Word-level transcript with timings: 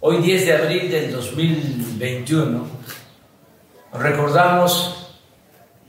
Hoy 0.00 0.18
10 0.18 0.46
de 0.46 0.52
abril 0.52 0.90
del 0.92 1.10
2021 1.10 2.66
recordamos 3.94 5.12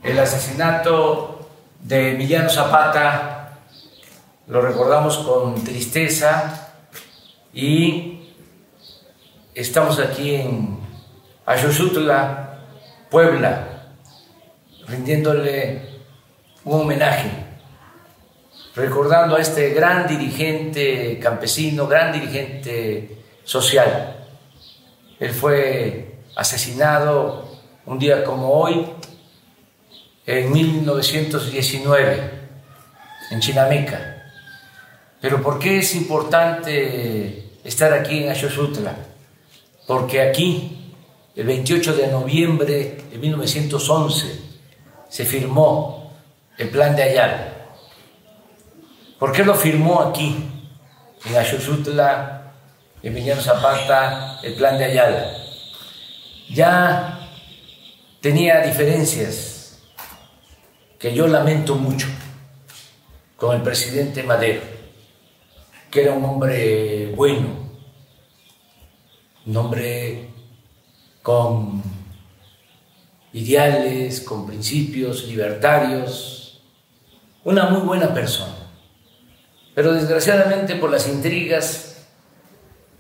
el 0.02 0.18
asesinato 0.18 1.48
de 1.80 2.14
Emiliano 2.14 2.50
Zapata, 2.50 3.60
lo 4.48 4.62
recordamos 4.62 5.20
con 5.20 5.64
tristeza 5.64 6.72
y 7.54 8.34
estamos 9.54 10.00
aquí 10.00 10.34
en 10.34 10.80
Ayoshutla, 11.46 12.62
Puebla, 13.12 13.92
rindiéndole 14.88 15.84
un 16.66 16.82
homenaje, 16.82 17.30
recordando 18.76 19.36
a 19.36 19.40
este 19.40 19.70
gran 19.70 20.08
dirigente 20.08 21.20
campesino, 21.20 21.86
gran 21.86 22.12
dirigente 22.12 23.19
social. 23.50 24.16
Él 25.20 25.32
fue 25.32 26.20
asesinado 26.36 27.50
un 27.88 27.98
día 27.98 28.24
como 28.24 28.52
hoy, 28.52 28.86
en 30.28 30.52
1919, 30.52 32.32
en 33.32 33.40
Chinameca. 33.40 34.24
Pero 35.20 35.42
¿por 35.42 35.58
qué 35.58 35.80
es 35.80 35.96
importante 35.96 37.58
estar 37.64 37.92
aquí 37.92 38.24
en 38.24 38.30
Ayosutla? 38.30 38.96
Porque 39.88 40.22
aquí, 40.22 40.94
el 41.36 41.48
28 41.48 41.96
de 41.96 42.08
noviembre 42.08 43.04
de 43.12 43.18
1911, 43.18 44.42
se 45.10 45.26
firmó 45.26 46.14
el 46.56 46.70
plan 46.70 46.96
de 46.96 47.02
Ayala. 47.02 47.54
¿Por 49.18 49.32
qué 49.32 49.44
lo 49.44 49.56
firmó 49.56 50.02
aquí, 50.02 50.36
en 51.26 51.36
Ayosutla, 51.36 52.49
Emiliano 53.02 53.42
Zapata, 53.42 54.40
el 54.44 54.56
plan 54.56 54.78
de 54.78 54.86
Ayala. 54.86 55.34
Ya 56.50 57.30
tenía 58.22 58.60
diferencias 58.60 59.80
que 60.98 61.14
yo 61.14 61.28
lamento 61.28 61.76
mucho 61.76 62.08
con 63.38 63.56
el 63.56 63.62
presidente 63.62 64.22
Madero, 64.24 64.62
que 65.90 66.04
era 66.04 66.12
un 66.12 66.26
hombre 66.26 67.14
bueno, 67.16 67.70
un 69.46 69.58
hombre 69.58 70.30
con 71.22 71.82
ideales, 73.32 74.20
con 74.20 74.46
principios 74.46 75.24
libertarios, 75.26 76.62
una 77.46 77.70
muy 77.70 77.80
buena 77.82 78.14
persona. 78.14 78.56
Pero 79.74 79.94
desgraciadamente 79.94 80.76
por 80.76 80.92
las 80.92 81.08
intrigas 81.08 81.89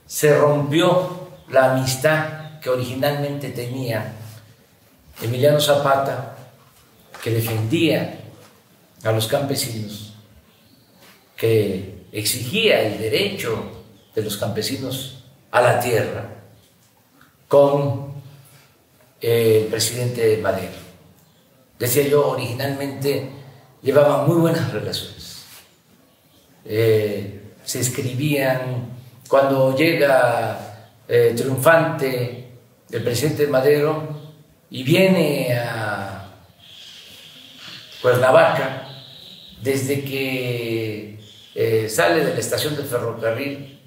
se 0.09 0.35
rompió 0.35 1.29
la 1.49 1.73
amistad 1.73 2.59
que 2.59 2.71
originalmente 2.71 3.51
tenía 3.51 4.11
Emiliano 5.21 5.61
Zapata, 5.61 6.35
que 7.23 7.29
defendía 7.29 8.19
a 9.03 9.11
los 9.11 9.27
campesinos, 9.27 10.15
que 11.37 12.05
exigía 12.11 12.81
el 12.81 12.97
derecho 12.97 13.83
de 14.15 14.23
los 14.23 14.35
campesinos 14.37 15.25
a 15.51 15.61
la 15.61 15.79
tierra, 15.79 16.27
con 17.47 18.13
el 19.21 19.65
presidente 19.65 20.39
Madero. 20.41 20.73
Decía 21.77 22.07
yo, 22.07 22.29
originalmente 22.29 23.29
llevaban 23.83 24.27
muy 24.27 24.37
buenas 24.37 24.73
relaciones. 24.73 25.43
Eh, 26.65 27.53
se 27.63 27.79
escribían 27.81 28.98
cuando 29.29 29.77
llega 29.77 30.57
eh, 31.07 31.33
triunfante 31.37 32.49
el 32.91 33.03
presidente 33.03 33.45
Madero 33.45 34.09
y 34.71 34.81
viene 34.81 35.55
a 35.55 36.31
Cuernavaca, 38.01 38.87
desde 39.61 40.03
que 40.03 41.19
eh, 41.53 41.87
sale 41.89 42.25
de 42.25 42.33
la 42.33 42.39
estación 42.39 42.75
del 42.75 42.85
ferrocarril 42.85 43.79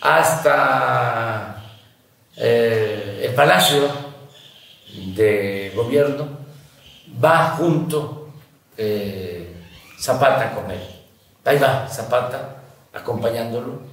hasta 0.00 1.62
eh, 2.36 3.22
el 3.24 3.34
palacio 3.34 3.88
de 5.14 5.72
gobierno, 5.76 6.28
va 7.22 7.50
junto 7.50 8.32
Zapata 10.00 10.54
con 10.54 10.70
él. 10.70 10.80
Ahí 11.44 11.58
va 11.58 11.88
Zapata 11.88 12.62
acompañándolo 12.92 13.87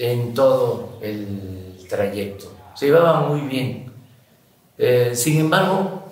en 0.00 0.32
todo 0.32 0.98
el 1.02 1.76
trayecto. 1.86 2.50
Se 2.74 2.86
llevaban 2.86 3.28
muy 3.28 3.42
bien. 3.42 3.92
Eh, 4.78 5.12
sin 5.14 5.40
embargo, 5.40 6.04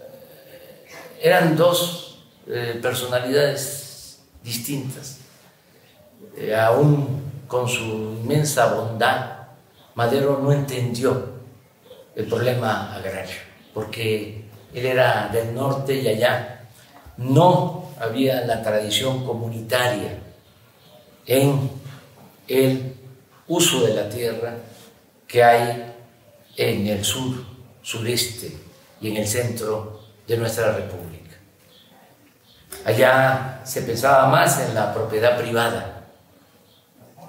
eh, 0.00 0.88
eran 1.22 1.56
dos 1.56 2.24
eh, 2.48 2.78
personalidades 2.82 4.20
distintas. 4.42 5.18
aún 6.58 7.22
con 7.46 7.68
su 7.68 8.18
inmensa 8.20 8.74
bondad, 8.74 9.46
Madero 9.94 10.40
no 10.42 10.52
entendió 10.52 11.36
el 12.16 12.26
problema 12.26 12.94
agrario, 12.94 13.40
porque 13.72 14.44
él 14.74 14.84
era 14.84 15.30
del 15.32 15.54
norte 15.54 15.94
y 15.94 16.08
allá 16.08 16.68
no 17.16 17.90
había 17.98 18.44
la 18.44 18.60
tradición 18.60 19.24
comunitaria 19.24 20.18
en 21.26 21.70
el 22.48 23.05
uso 23.48 23.86
de 23.86 23.94
la 23.94 24.08
tierra 24.08 24.56
que 25.26 25.42
hay 25.42 25.94
en 26.56 26.86
el 26.86 27.04
sur, 27.04 27.36
sureste 27.82 28.56
y 29.00 29.10
en 29.10 29.16
el 29.18 29.26
centro 29.26 30.00
de 30.26 30.36
nuestra 30.36 30.72
república. 30.72 31.36
Allá 32.84 33.60
se 33.64 33.82
pensaba 33.82 34.28
más 34.28 34.60
en 34.60 34.74
la 34.74 34.92
propiedad 34.94 35.38
privada 35.38 36.06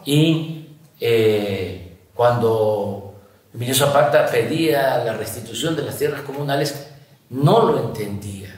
y 0.05 0.67
eh, 0.99 1.97
cuando 2.13 3.15
Emilio 3.53 3.75
Zapata 3.75 4.25
pedía 4.27 4.99
la 5.03 5.13
restitución 5.13 5.75
de 5.75 5.83
las 5.83 5.97
tierras 5.97 6.21
comunales, 6.21 6.87
no 7.29 7.63
lo 7.63 7.87
entendía, 7.87 8.55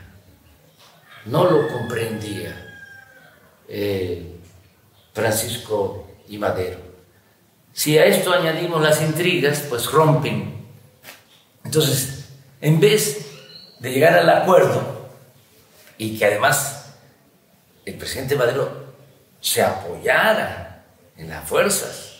no 1.26 1.46
lo 1.46 1.68
comprendía 1.68 2.70
eh, 3.68 4.36
Francisco 5.14 6.08
y 6.28 6.38
Madero. 6.38 6.89
Si 7.74 7.98
a 7.98 8.06
esto 8.06 8.34
añadimos 8.34 8.82
las 8.82 9.02
intrigas, 9.02 9.66
pues 9.70 9.86
rompen. 9.92 10.68
Entonces, 11.64 12.26
en 12.62 12.80
vez 12.80 13.26
de 13.80 13.92
llegar 13.92 14.18
al 14.18 14.30
acuerdo 14.30 15.10
y 15.98 16.18
que 16.18 16.26
además 16.26 16.96
el 17.86 17.96
presidente 17.96 18.36
Madero 18.36 18.94
se 19.40 19.62
apoyara 19.62 20.84
en 21.18 21.30
las 21.30 21.48
fuerzas 21.48 22.14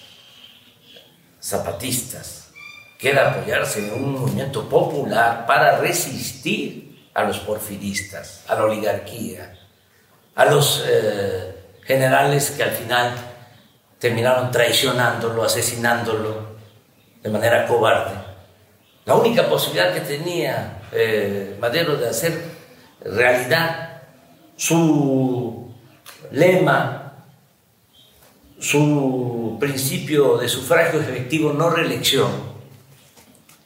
zapatistas, 1.42 2.50
que 2.98 3.12
era 3.12 3.32
apoyarse 3.32 3.80
en 3.80 3.94
un 3.94 4.20
movimiento 4.20 4.68
popular 4.68 5.46
para 5.46 5.80
resistir 5.80 7.10
a 7.14 7.24
los 7.24 7.40
porfiristas, 7.40 8.44
a 8.48 8.56
la 8.56 8.66
oligarquía, 8.66 9.58
a 10.36 10.46
los 10.46 10.84
eh, 10.86 11.56
generales 11.84 12.52
que 12.52 12.64
al 12.64 12.72
final 12.72 13.14
terminaron 14.00 14.50
traicionándolo, 14.50 15.44
asesinándolo 15.44 16.58
de 17.22 17.30
manera 17.30 17.68
cobarde. 17.68 18.16
La 19.06 19.16
única 19.16 19.48
posibilidad 19.48 19.94
que 19.94 20.02
tenía 20.02 20.82
eh, 20.92 21.58
Madero 21.60 21.98
de 21.98 22.10
hacer 22.10 22.42
realidad 23.02 24.02
su 24.56 25.74
lema, 26.32 27.26
su 28.60 29.58
principio 29.60 30.38
de 30.38 30.48
sufragio 30.48 31.00
efectivo, 31.00 31.54
no 31.54 31.70
reelección, 31.70 32.30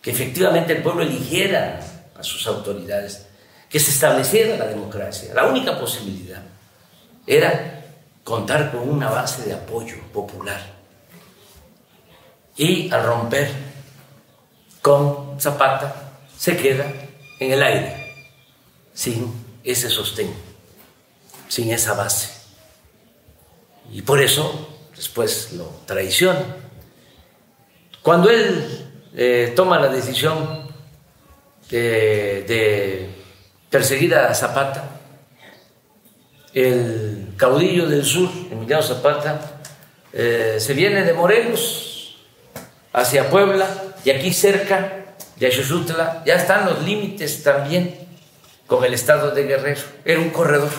que 0.01 0.11
efectivamente 0.11 0.73
el 0.73 0.83
pueblo 0.83 1.03
eligiera 1.03 1.79
a 2.17 2.23
sus 2.23 2.45
autoridades, 2.47 3.27
que 3.69 3.79
se 3.79 3.91
estableciera 3.91 4.57
la 4.57 4.67
democracia. 4.67 5.33
La 5.33 5.45
única 5.45 5.79
posibilidad 5.79 6.41
era 7.25 7.82
contar 8.23 8.71
con 8.71 8.89
una 8.89 9.09
base 9.09 9.43
de 9.43 9.53
apoyo 9.53 9.97
popular. 10.13 10.61
Y 12.55 12.91
al 12.91 13.03
romper 13.03 13.49
con 14.81 15.39
Zapata, 15.39 16.11
se 16.37 16.57
queda 16.57 16.85
en 17.39 17.51
el 17.51 17.63
aire, 17.63 18.13
sin 18.93 19.33
ese 19.63 19.89
sostén, 19.89 20.33
sin 21.47 21.71
esa 21.71 21.93
base. 21.93 22.29
Y 23.91 24.01
por 24.01 24.21
eso 24.21 24.69
después 24.95 25.53
lo 25.53 25.65
traiciona. 25.85 26.57
Cuando 28.01 28.29
él 28.29 28.91
eh, 29.15 29.53
toma 29.55 29.79
la 29.79 29.87
decisión 29.87 30.67
de, 31.69 32.43
de 32.47 33.09
perseguir 33.69 34.15
a 34.15 34.33
Zapata, 34.35 34.99
el 36.53 37.12
caudillo 37.43 37.87
del 37.87 38.05
sur, 38.05 38.29
Emiliano 38.49 38.81
Zapata, 38.81 39.37
eh, 40.13 40.55
se 40.59 40.73
viene 40.73 41.03
de 41.03 41.11
Morelos 41.11 42.15
hacia 42.93 43.29
Puebla 43.29 43.67
y 44.05 44.11
aquí 44.11 44.31
cerca 44.31 45.03
de 45.35 45.47
Ayushutla 45.47 46.23
ya 46.25 46.35
están 46.35 46.65
los 46.65 46.81
límites 46.83 47.43
también 47.43 47.99
con 48.65 48.85
el 48.85 48.93
estado 48.93 49.31
de 49.31 49.43
Guerrero. 49.43 49.81
Era 50.05 50.21
un 50.21 50.29
corredor 50.29 50.71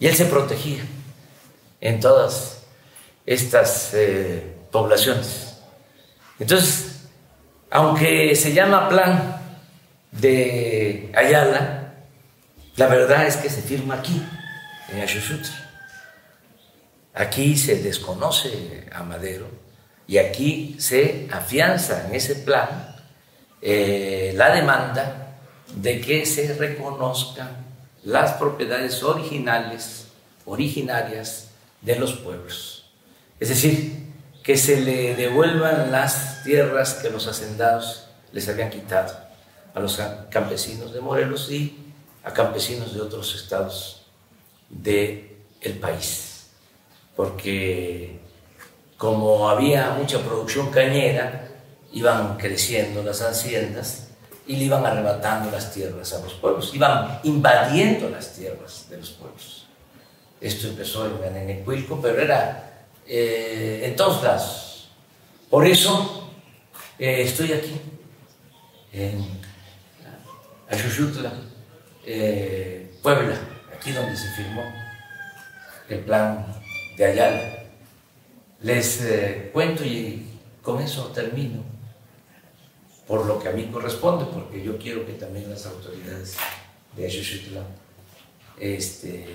y 0.00 0.08
él 0.08 0.16
se 0.16 0.24
protegía 0.24 0.82
en 1.80 2.00
todas 2.00 2.64
estas 3.24 3.94
eh, 3.94 4.42
poblaciones. 4.72 5.58
Entonces, 6.40 7.02
aunque 7.70 8.34
se 8.34 8.52
llama 8.52 8.88
plan 8.88 9.40
de 10.10 11.12
Ayala, 11.14 11.94
la 12.74 12.88
verdad 12.88 13.28
es 13.28 13.36
que 13.36 13.48
se 13.48 13.62
firma 13.62 13.94
aquí, 13.94 14.20
Aquí 17.14 17.56
se 17.56 17.82
desconoce 17.82 18.88
a 18.92 19.02
Madero 19.02 19.46
y 20.06 20.18
aquí 20.18 20.76
se 20.78 21.28
afianza 21.30 22.06
en 22.06 22.14
ese 22.14 22.36
plan 22.36 22.96
eh, 23.60 24.32
la 24.36 24.54
demanda 24.54 25.36
de 25.76 26.00
que 26.00 26.26
se 26.26 26.54
reconozcan 26.54 27.56
las 28.02 28.32
propiedades 28.32 29.02
originales, 29.02 30.08
originarias 30.44 31.48
de 31.80 31.96
los 31.96 32.14
pueblos. 32.14 32.90
Es 33.38 33.48
decir, 33.48 34.02
que 34.42 34.56
se 34.56 34.80
le 34.80 35.14
devuelvan 35.14 35.92
las 35.92 36.42
tierras 36.42 36.94
que 36.94 37.10
los 37.10 37.28
hacendados 37.28 38.08
les 38.32 38.48
habían 38.48 38.70
quitado 38.70 39.16
a 39.74 39.80
los 39.80 40.00
campesinos 40.30 40.92
de 40.92 41.00
Morelos 41.00 41.50
y 41.50 41.78
a 42.24 42.32
campesinos 42.32 42.94
de 42.94 43.00
otros 43.00 43.34
estados 43.34 44.01
del 44.72 45.28
el 45.60 45.78
país 45.78 46.32
porque 47.16 48.18
como 48.96 49.48
había 49.48 49.90
mucha 49.90 50.18
producción 50.20 50.70
cañera, 50.70 51.48
iban 51.92 52.36
creciendo 52.36 53.02
las 53.02 53.20
haciendas 53.20 54.08
y 54.46 54.56
le 54.56 54.64
iban 54.64 54.84
arrebatando 54.86 55.50
las 55.50 55.72
tierras 55.72 56.12
a 56.14 56.20
los 56.20 56.34
pueblos, 56.34 56.72
iban 56.74 57.20
invadiendo 57.24 58.08
las 58.08 58.32
tierras 58.32 58.86
de 58.88 58.98
los 58.98 59.10
pueblos. 59.10 59.66
Esto 60.40 60.68
empezó 60.68 61.06
en 61.06 61.24
Anenecuilco, 61.24 62.00
pero 62.00 62.20
era 62.20 62.86
eh, 63.06 63.82
en 63.84 63.96
todos 63.96 64.22
lados. 64.22 64.88
Por 65.50 65.66
eso 65.66 66.30
eh, 66.98 67.22
estoy 67.22 67.52
aquí, 67.52 67.80
en 68.92 69.24
Ayushutla, 70.68 71.32
eh, 72.04 72.98
Puebla, 73.02 73.36
aquí 73.82 73.90
donde 73.90 74.16
se 74.16 74.28
firmó 74.28 74.62
el 75.88 75.98
plan 76.00 76.46
de 76.96 77.04
Ayala. 77.04 77.64
Les 78.60 79.02
eh, 79.02 79.50
cuento 79.52 79.84
y 79.84 80.24
con 80.62 80.80
eso 80.80 81.08
termino, 81.08 81.64
por 83.08 83.26
lo 83.26 83.40
que 83.40 83.48
a 83.48 83.52
mí 83.52 83.64
corresponde, 83.72 84.24
porque 84.26 84.62
yo 84.62 84.78
quiero 84.78 85.04
que 85.04 85.14
también 85.14 85.50
las 85.50 85.66
autoridades 85.66 86.36
de 86.96 87.06
Ayushutla 87.06 87.62
este, 88.60 89.26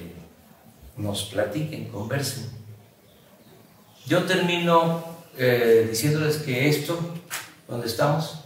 nos 0.96 1.24
platiquen, 1.26 1.90
conversen. 1.90 2.50
Yo 4.06 4.24
termino 4.24 5.04
eh, 5.38 5.88
diciéndoles 5.90 6.38
que 6.38 6.70
esto, 6.70 6.98
donde 7.68 7.88
estamos, 7.88 8.46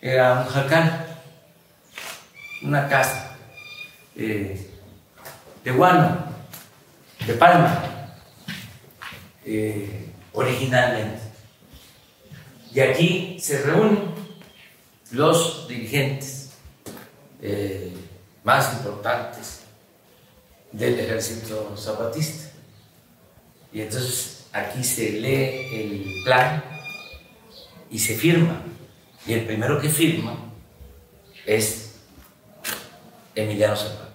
era 0.00 0.40
un 0.40 0.46
jacán, 0.46 1.06
una 2.62 2.88
casa 2.88 3.36
eh, 4.16 4.67
de 5.64 5.70
guano, 5.70 6.24
de 7.26 7.34
palma, 7.34 8.14
eh, 9.44 10.10
originalmente. 10.32 11.22
Y 12.72 12.80
aquí 12.80 13.38
se 13.40 13.62
reúnen 13.62 14.14
los 15.12 15.66
dirigentes 15.68 16.50
eh, 17.40 17.94
más 18.44 18.74
importantes 18.74 19.60
del 20.72 21.00
ejército 21.00 21.74
zapatista. 21.76 22.50
Y 23.72 23.82
entonces 23.82 24.46
aquí 24.52 24.82
se 24.84 25.12
lee 25.12 25.68
el 25.72 26.24
plan 26.24 26.64
y 27.90 27.98
se 27.98 28.16
firma. 28.16 28.62
Y 29.26 29.34
el 29.34 29.44
primero 29.44 29.80
que 29.80 29.88
firma 29.88 30.36
es 31.44 31.96
Emiliano 33.34 33.76
Zapata. 33.76 34.07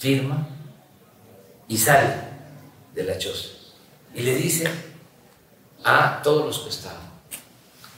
Firma 0.00 0.48
y 1.68 1.76
sale 1.76 2.14
de 2.94 3.04
la 3.04 3.18
choza 3.18 3.50
y 4.14 4.22
le 4.22 4.34
dice 4.34 4.66
a 5.84 6.22
todos 6.22 6.46
los 6.46 6.58
que 6.60 6.70
están, 6.70 6.96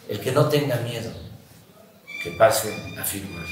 el 0.08 0.19
que 0.19 0.32
no 0.32 0.49
tenga 0.49 0.75
miedo, 0.78 1.12
que 2.20 2.32
pasen 2.32 2.99
a 2.99 3.04
firmar. 3.04 3.46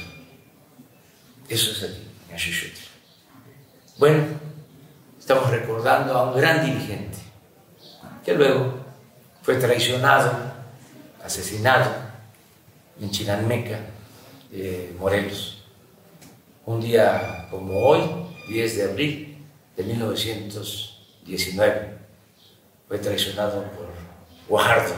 Eso 1.49 1.70
es 1.70 1.82
aquí, 1.85 2.08
en 2.29 2.35
Ashishuti. 2.35 2.81
Bueno, 3.99 4.25
estamos 5.17 5.49
recordando 5.50 6.12
a 6.19 6.32
un 6.32 6.37
gran 6.37 6.67
dirigente 6.67 7.19
que 8.25 8.35
luego 8.35 8.75
fue 9.43 9.55
traicionado, 9.58 10.32
asesinado 11.25 11.88
en 13.00 13.12
Chinanmeca, 13.12 13.79
Morelos, 14.99 15.62
un 16.67 16.81
día 16.81 17.46
como 17.49 17.79
hoy, 17.79 18.00
10 18.50 18.76
de 18.76 18.82
abril 18.82 19.38
de 19.76 19.85
1919 19.85 21.99
fue 22.88 22.99
traicionado 22.99 23.62
por 23.62 23.87
Guajardo, 24.49 24.94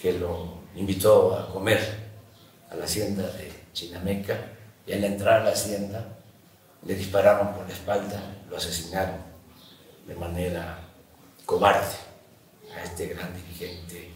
que 0.00 0.14
lo 0.14 0.62
invitó 0.74 1.36
a 1.36 1.48
comer 1.52 1.78
a 2.70 2.74
la 2.74 2.86
hacienda 2.86 3.22
de 3.22 3.52
Chinameca 3.72 4.36
y 4.84 4.94
al 4.94 5.04
entrar 5.04 5.42
a 5.42 5.44
la 5.44 5.52
hacienda 5.52 6.18
le 6.84 6.96
dispararon 6.96 7.54
por 7.54 7.68
la 7.68 7.72
espalda, 7.72 8.20
lo 8.50 8.56
asesinaron 8.56 9.18
de 10.08 10.16
manera 10.16 10.80
cobarde 11.46 11.94
a 12.76 12.82
este 12.82 13.06
gran 13.06 13.32
dirigente 13.32 14.10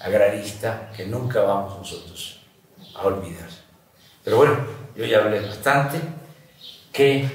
agrarista 0.00 0.90
que 0.96 1.06
nunca 1.06 1.42
vamos 1.42 1.78
nosotros 1.78 2.40
a 2.96 3.06
olvidar. 3.06 3.50
Pero 4.24 4.38
bueno, 4.38 4.56
yo 4.96 5.04
ya 5.04 5.18
hablé 5.18 5.38
bastante, 5.38 6.00
que 6.92 7.28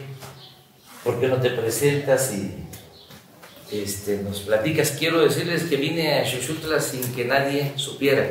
¿por 1.04 1.20
qué 1.20 1.28
no 1.28 1.38
te 1.38 1.52
presentas 1.52 2.34
y 2.34 2.66
este, 3.72 4.18
nos 4.18 4.42
platicas. 4.42 4.92
Quiero 4.92 5.22
decirles 5.22 5.64
que 5.64 5.78
vine 5.78 6.20
a 6.20 6.26
Xochutla 6.26 6.80
sin 6.80 7.14
que 7.14 7.26
nadie 7.26 7.74
supiera. 7.76 8.30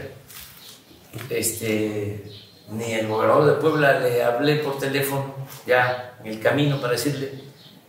Este, 1.31 2.25
ni 2.71 2.93
el 2.93 3.07
gobernador 3.07 3.47
de 3.47 3.61
Puebla 3.61 4.01
le 4.01 4.23
hablé 4.23 4.57
por 4.57 4.79
teléfono 4.79 5.35
ya 5.67 6.17
en 6.23 6.33
el 6.33 6.41
camino 6.41 6.81
para 6.81 6.93
decirle, 6.93 7.33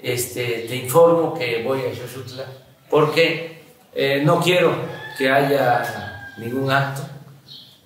este, 0.01 0.65
te 0.68 0.75
informo 0.75 1.34
que 1.38 1.63
voy 1.63 1.82
a 1.82 1.96
Xochutla 1.96 2.46
porque 2.89 3.62
eh, 3.94 4.22
no 4.24 4.39
quiero 4.39 4.75
que 5.18 5.30
haya 5.30 6.34
ningún 6.38 6.70
acto. 6.72 7.15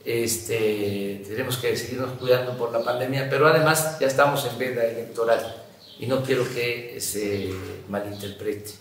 Este, 0.09 1.23
tenemos 1.27 1.57
que 1.57 1.77
seguirnos 1.77 2.17
cuidando 2.17 2.57
por 2.57 2.71
la 2.71 2.83
pandemia, 2.83 3.29
pero 3.29 3.47
además 3.47 3.99
ya 3.99 4.07
estamos 4.07 4.43
en 4.45 4.57
veda 4.57 4.83
electoral 4.83 5.63
y 5.99 6.07
no 6.07 6.23
quiero 6.23 6.43
que 6.51 6.99
se 6.99 7.51
malinterprete 7.87 8.71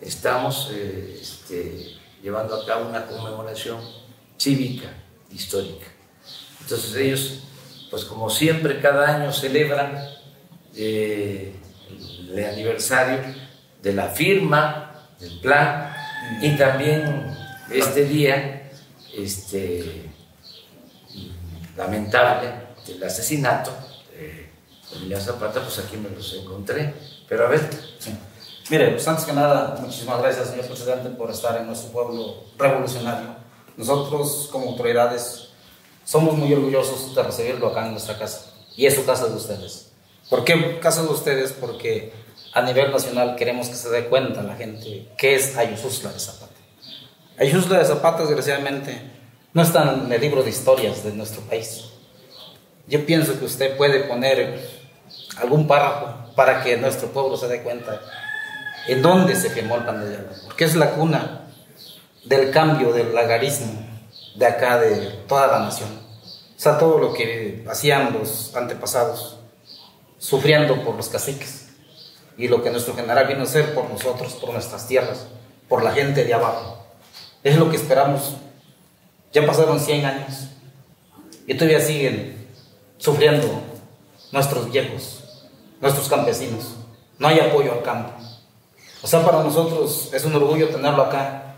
estamos 0.00 0.70
eh, 0.72 1.18
este, 1.20 1.96
llevando 2.22 2.60
a 2.60 2.66
cabo 2.66 2.88
una 2.88 3.06
conmemoración 3.06 3.80
cívica, 4.38 4.88
histórica. 5.32 5.86
Entonces 6.60 6.94
ellos, 6.96 7.38
pues 7.90 8.04
como 8.04 8.30
siempre, 8.30 8.80
cada 8.80 9.16
año 9.16 9.32
celebran 9.32 9.98
eh, 10.76 11.54
el 12.30 12.44
aniversario 12.44 13.34
de 13.82 13.92
la 13.92 14.08
firma 14.08 15.08
del 15.18 15.40
plan 15.40 15.94
y 16.42 16.56
también 16.56 17.36
este 17.70 18.04
día 18.04 18.70
este, 19.16 20.07
lamentable 21.78 22.52
del 22.86 23.02
asesinato 23.02 23.70
de 24.12 24.50
Emiliano 24.94 25.24
Zapata, 25.24 25.62
pues 25.62 25.78
aquí 25.78 25.96
me 25.96 26.10
los 26.10 26.34
encontré. 26.34 26.92
Pero 27.26 27.46
a 27.46 27.48
ver, 27.48 27.60
Mire, 28.70 28.90
pues 28.90 29.08
antes 29.08 29.24
que 29.24 29.32
nada, 29.32 29.78
muchísimas 29.80 30.20
gracias, 30.20 30.50
señor 30.50 30.66
presidente, 30.66 31.08
por 31.08 31.30
estar 31.30 31.58
en 31.58 31.66
nuestro 31.66 31.90
pueblo 31.90 32.44
revolucionario. 32.58 33.28
Nosotros, 33.78 34.50
como 34.52 34.70
autoridades, 34.70 35.48
somos 36.04 36.36
muy 36.36 36.52
orgullosos 36.52 37.14
de 37.14 37.22
recibirlo 37.22 37.68
acá 37.68 37.86
en 37.86 37.92
nuestra 37.92 38.18
casa. 38.18 38.52
Y 38.76 38.84
es 38.84 38.94
su 38.94 39.06
casa 39.06 39.26
de 39.26 39.36
ustedes. 39.36 39.92
¿Por 40.28 40.44
qué 40.44 40.78
casa 40.80 41.02
de 41.02 41.08
ustedes? 41.08 41.52
Porque 41.52 42.12
a 42.52 42.60
nivel 42.60 42.90
nacional 42.90 43.36
queremos 43.36 43.68
que 43.68 43.74
se 43.74 43.88
dé 43.88 44.04
cuenta 44.04 44.42
la 44.42 44.56
gente 44.56 45.08
qué 45.16 45.34
es 45.34 45.56
Ayususla 45.56 46.12
de 46.12 46.18
Zapata. 46.18 46.52
Ayususla 47.38 47.78
de 47.78 47.86
Zapata, 47.86 48.24
desgraciadamente, 48.24 49.00
no 49.52 49.62
está 49.62 49.94
en 49.94 50.12
el 50.12 50.20
libro 50.20 50.42
de 50.42 50.50
historias 50.50 51.04
de 51.04 51.12
nuestro 51.12 51.40
país. 51.42 51.84
Yo 52.86 53.04
pienso 53.04 53.38
que 53.38 53.44
usted 53.44 53.76
puede 53.76 54.00
poner 54.00 54.60
algún 55.36 55.66
párrafo 55.66 56.34
para 56.34 56.62
que 56.62 56.76
nuestro 56.76 57.08
pueblo 57.08 57.36
se 57.36 57.48
dé 57.48 57.62
cuenta 57.62 58.00
en 58.86 59.02
dónde 59.02 59.36
se 59.36 59.52
quemó 59.52 59.76
el 59.76 59.82
plan 59.82 60.00
de 60.00 60.14
Ayala, 60.14 60.32
porque 60.44 60.64
es 60.64 60.74
la 60.74 60.92
cuna 60.92 61.50
del 62.24 62.50
cambio, 62.50 62.92
del 62.92 63.14
lagarismo 63.14 63.88
de 64.38 64.46
acá, 64.46 64.78
de 64.78 64.96
toda 65.26 65.46
la 65.48 65.58
nación. 65.60 65.88
O 66.56 66.60
sea, 66.60 66.78
todo 66.78 66.98
lo 66.98 67.12
que 67.12 67.64
hacían 67.68 68.12
los 68.12 68.54
antepasados, 68.54 69.38
sufriendo 70.18 70.82
por 70.84 70.94
los 70.94 71.08
caciques. 71.08 71.68
Y 72.36 72.48
lo 72.48 72.62
que 72.62 72.70
nuestro 72.70 72.94
general 72.94 73.26
vino 73.26 73.40
a 73.40 73.44
hacer 73.44 73.74
por 73.74 73.90
nosotros, 73.90 74.34
por 74.34 74.52
nuestras 74.52 74.86
tierras, 74.86 75.26
por 75.68 75.82
la 75.82 75.92
gente 75.92 76.24
de 76.24 76.34
abajo. 76.34 76.84
Es 77.42 77.56
lo 77.56 77.68
que 77.70 77.76
esperamos. 77.76 78.34
Ya 79.32 79.46
pasaron 79.46 79.78
100 79.78 80.04
años 80.06 80.48
y 81.46 81.54
todavía 81.54 81.80
siguen 81.80 82.46
sufriendo 82.96 83.46
nuestros 84.32 84.70
viejos, 84.70 85.22
nuestros 85.80 86.08
campesinos. 86.08 86.76
No 87.18 87.28
hay 87.28 87.40
apoyo 87.40 87.72
al 87.72 87.82
campo. 87.82 88.12
O 89.02 89.06
sea, 89.06 89.24
para 89.24 89.42
nosotros 89.42 90.10
es 90.12 90.24
un 90.24 90.34
orgullo 90.34 90.68
tenerlo 90.68 91.02
acá, 91.02 91.56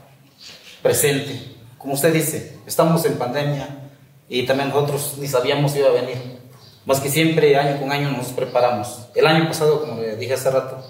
presente. 0.82 1.54
Como 1.78 1.94
usted 1.94 2.12
dice, 2.12 2.58
estamos 2.66 3.04
en 3.04 3.18
pandemia 3.18 3.90
y 4.28 4.44
también 4.46 4.70
nosotros 4.70 5.14
ni 5.18 5.28
sabíamos 5.28 5.72
si 5.72 5.78
iba 5.78 5.88
a 5.88 5.92
venir. 5.92 6.40
Más 6.86 7.00
que 7.00 7.08
siempre, 7.08 7.56
año 7.56 7.78
con 7.78 7.92
año, 7.92 8.10
nos 8.10 8.28
preparamos. 8.28 9.06
El 9.14 9.26
año 9.26 9.46
pasado, 9.46 9.80
como 9.80 10.00
le 10.00 10.16
dije 10.16 10.34
hace 10.34 10.50
rato, 10.50 10.82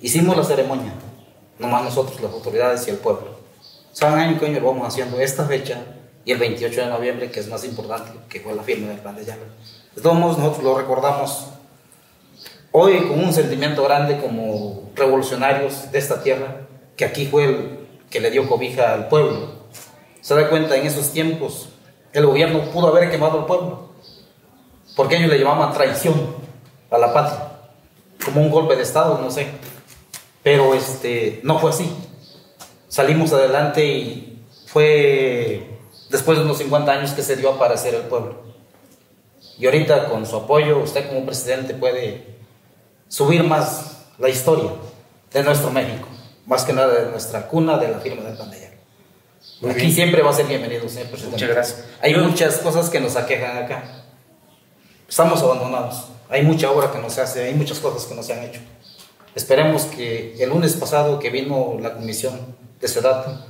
hicimos 0.00 0.36
la 0.36 0.44
ceremonia, 0.44 0.92
nomás 1.58 1.84
nosotros, 1.84 2.20
las 2.20 2.32
autoridades 2.32 2.86
y 2.86 2.90
el 2.90 2.96
pueblo. 2.96 3.38
O 3.92 3.96
sea, 3.96 4.12
año 4.14 4.38
con 4.38 4.48
año 4.48 4.60
vamos 4.64 4.86
haciendo 4.86 5.18
esta 5.20 5.44
fecha 5.44 5.82
y 6.24 6.32
el 6.32 6.38
28 6.38 6.82
de 6.82 6.86
noviembre, 6.86 7.30
que 7.30 7.40
es 7.40 7.48
más 7.48 7.64
importante, 7.64 8.10
que 8.28 8.40
fue 8.40 8.54
la 8.54 8.62
firma 8.62 8.88
del 8.88 8.98
plan 8.98 9.16
de 9.16 9.24
llave. 9.24 9.42
De 9.94 10.02
todos 10.02 10.18
nosotros 10.18 10.62
lo 10.62 10.76
recordamos 10.76 11.46
hoy 12.72 13.08
con 13.08 13.18
un 13.24 13.32
sentimiento 13.32 13.82
grande 13.82 14.18
como 14.18 14.90
revolucionarios 14.94 15.90
de 15.90 15.98
esta 15.98 16.22
tierra, 16.22 16.62
que 16.96 17.04
aquí 17.04 17.26
fue 17.26 17.44
el 17.44 17.80
que 18.10 18.20
le 18.20 18.30
dio 18.30 18.48
cobija 18.48 18.92
al 18.92 19.08
pueblo. 19.08 19.60
Se 20.20 20.34
da 20.34 20.48
cuenta, 20.48 20.76
en 20.76 20.86
esos 20.86 21.10
tiempos, 21.12 21.68
el 22.12 22.26
gobierno 22.26 22.70
pudo 22.70 22.88
haber 22.88 23.10
quemado 23.10 23.40
al 23.40 23.46
pueblo, 23.46 23.90
porque 24.96 25.16
ellos 25.16 25.30
le 25.30 25.38
llamaban 25.38 25.72
traición 25.72 26.14
a 26.90 26.98
la 26.98 27.12
patria, 27.12 27.52
como 28.24 28.42
un 28.42 28.50
golpe 28.50 28.76
de 28.76 28.82
Estado, 28.82 29.18
no 29.18 29.30
sé. 29.30 29.46
Pero 30.42 30.74
este, 30.74 31.40
no 31.42 31.58
fue 31.58 31.70
así. 31.70 31.90
Salimos 32.88 33.32
adelante 33.32 33.86
y 33.86 34.42
fue 34.66 35.69
después 36.10 36.38
de 36.38 36.44
unos 36.44 36.58
50 36.58 36.92
años 36.92 37.12
que 37.12 37.22
se 37.22 37.36
dio 37.36 37.50
a 37.50 37.54
aparecer 37.54 37.94
el 37.94 38.02
pueblo. 38.02 38.42
Y 39.58 39.66
ahorita 39.66 40.08
con 40.08 40.26
su 40.26 40.36
apoyo, 40.36 40.78
usted 40.78 41.08
como 41.08 41.24
presidente 41.24 41.74
puede 41.74 42.36
subir 43.08 43.44
más 43.44 44.06
la 44.18 44.28
historia 44.28 44.70
de 45.32 45.42
nuestro 45.42 45.70
México, 45.70 46.08
más 46.46 46.64
que 46.64 46.72
nada 46.72 46.92
de 46.94 47.10
nuestra 47.10 47.46
cuna 47.46 47.78
de 47.78 47.88
la 47.88 47.98
firma 47.98 48.22
del 48.22 48.36
Pandella. 48.36 48.70
Aquí 49.70 49.92
siempre 49.92 50.22
va 50.22 50.30
a 50.30 50.32
ser 50.32 50.46
bienvenido, 50.46 50.88
señor 50.88 51.08
presidente. 51.08 51.36
Muchas 51.36 51.48
gracias. 51.48 51.84
Hay 52.00 52.14
muchas 52.14 52.58
cosas 52.58 52.88
que 52.88 53.00
nos 53.00 53.16
aquejan 53.16 53.58
acá. 53.58 54.04
Estamos 55.08 55.42
abandonados. 55.42 56.06
Hay 56.28 56.42
mucha 56.42 56.70
obra 56.70 56.90
que 56.90 56.98
no 56.98 57.10
se 57.10 57.20
hace, 57.20 57.44
hay 57.44 57.54
muchas 57.54 57.78
cosas 57.78 58.06
que 58.06 58.14
no 58.14 58.22
se 58.22 58.32
han 58.32 58.44
hecho. 58.44 58.60
Esperemos 59.34 59.84
que 59.84 60.42
el 60.42 60.48
lunes 60.48 60.74
pasado 60.74 61.18
que 61.18 61.30
vino 61.30 61.76
la 61.80 61.94
comisión 61.94 62.56
de 62.80 62.88
SEDATO, 62.88 63.49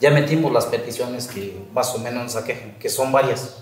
ya 0.00 0.10
metimos 0.10 0.52
las 0.52 0.66
peticiones 0.66 1.26
que 1.26 1.58
más 1.72 1.94
o 1.94 1.98
menos 1.98 2.24
nos 2.24 2.36
aquejan, 2.36 2.78
que 2.78 2.88
son 2.88 3.12
varias. 3.12 3.56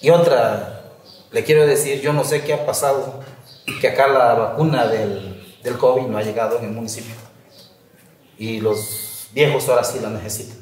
Y 0.00 0.10
otra, 0.10 0.84
le 1.30 1.44
quiero 1.44 1.66
decir, 1.66 2.00
yo 2.00 2.12
no 2.12 2.24
sé 2.24 2.42
qué 2.42 2.54
ha 2.54 2.66
pasado 2.66 3.20
que 3.80 3.88
acá 3.88 4.08
la 4.08 4.34
vacuna 4.34 4.86
del, 4.86 5.58
del 5.62 5.78
COVID 5.78 6.02
no 6.02 6.18
ha 6.18 6.22
llegado 6.22 6.58
en 6.58 6.64
el 6.64 6.70
municipio. 6.70 7.14
Y 8.38 8.60
los 8.60 9.28
viejos 9.32 9.68
ahora 9.68 9.84
sí 9.84 9.98
la 10.00 10.10
necesitan. 10.10 10.58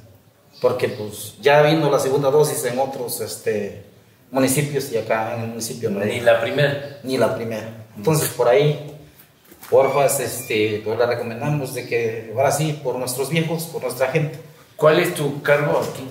Porque 0.61 0.89
pues 0.89 1.37
ya 1.41 1.63
vino 1.63 1.91
la 1.91 1.99
segunda 1.99 2.31
dosis 2.31 2.65
en 2.65 2.79
otros 2.79 3.21
este, 3.21 3.85
municipios 4.31 4.93
y 4.93 4.99
acá 4.99 5.35
en 5.35 5.43
el 5.43 5.49
municipio 5.49 5.91
no 5.91 6.01
Ni 6.01 6.21
la 6.21 6.41
primera. 6.41 7.01
Ni 7.03 7.17
la 7.17 7.35
primera. 7.35 7.87
Entonces 7.97 8.29
por 8.31 8.49
ahí, 8.49 8.90
porfa, 9.71 10.07
este, 10.07 10.83
pues 10.85 10.99
le 10.99 11.07
recomendamos 11.07 11.75
de 11.75 11.87
que 11.87 12.33
ahora 12.37 12.51
sí, 12.51 12.79
por 12.83 12.97
nuestros 12.97 13.31
viejos, 13.31 13.65
por 13.65 13.83
nuestra 13.83 14.11
gente. 14.11 14.39
¿Cuál 14.77 14.99
es 14.99 15.15
tu 15.15 15.41
cargo 15.43 15.79
aquí? 15.79 16.07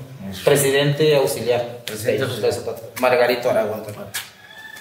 Presidente 0.45 1.15
auxiliar. 1.15 1.83
Presidente 1.85 2.23
auxiliar. 2.23 2.53
Margarito 3.01 3.49
Aragón. 3.49 3.83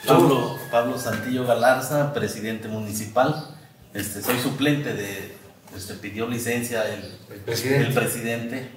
Pablo, 0.07 0.57
Pablo 0.71 0.99
Santillo 0.99 1.45
Galarza, 1.47 2.13
presidente 2.15 2.69
municipal. 2.69 3.57
Este, 3.95 4.23
soy 4.23 4.39
suplente 4.39 4.93
de, 4.95 5.35
este, 5.77 5.95
pidió 5.95 6.29
licencia 6.29 6.85
el, 6.87 7.19
El 7.31 7.41
presidente. 7.41 7.87
el 7.87 7.95
presidente 7.95 8.69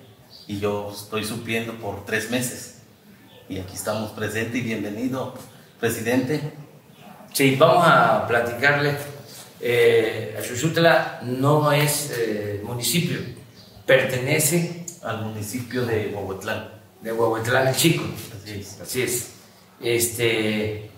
y 0.47 0.59
yo 0.59 0.91
estoy 0.93 1.25
supliendo 1.25 1.73
por 1.75 2.05
tres 2.05 2.31
meses. 2.31 2.79
Y 3.49 3.59
aquí 3.59 3.75
estamos 3.75 4.11
presentes 4.11 4.55
y 4.55 4.61
bienvenido, 4.61 5.33
presidente. 5.79 6.53
Sí, 7.33 7.55
vamos 7.55 7.85
a 7.87 8.25
platicarle. 8.27 8.95
Eh, 9.63 10.35
Axuxutla 10.39 11.21
no 11.23 11.71
es 11.71 12.11
eh, 12.17 12.61
municipio, 12.63 13.19
pertenece 13.85 14.85
Al 15.03 15.25
municipio 15.25 15.85
de 15.85 16.11
Huehuetlán. 16.15 16.69
de 17.01 17.11
Huehuetlán 17.11 17.67
el 17.67 17.75
Chico. 17.75 18.03
Así 18.43 18.59
es. 18.59 18.81
Así 18.81 19.01
es. 19.03 19.31
Este, 19.79 20.89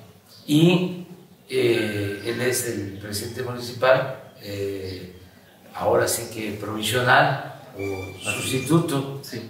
y 0.48 1.06
eh, 1.50 2.22
él 2.26 2.42
es 2.42 2.68
el 2.68 3.00
presidente 3.00 3.44
municipal, 3.44 4.32
eh, 4.42 5.14
ahora 5.74 6.08
sí 6.08 6.24
que 6.34 6.52
provisional 6.54 7.62
o 7.78 8.32
sustituto 8.32 9.20
Sí. 9.24 9.42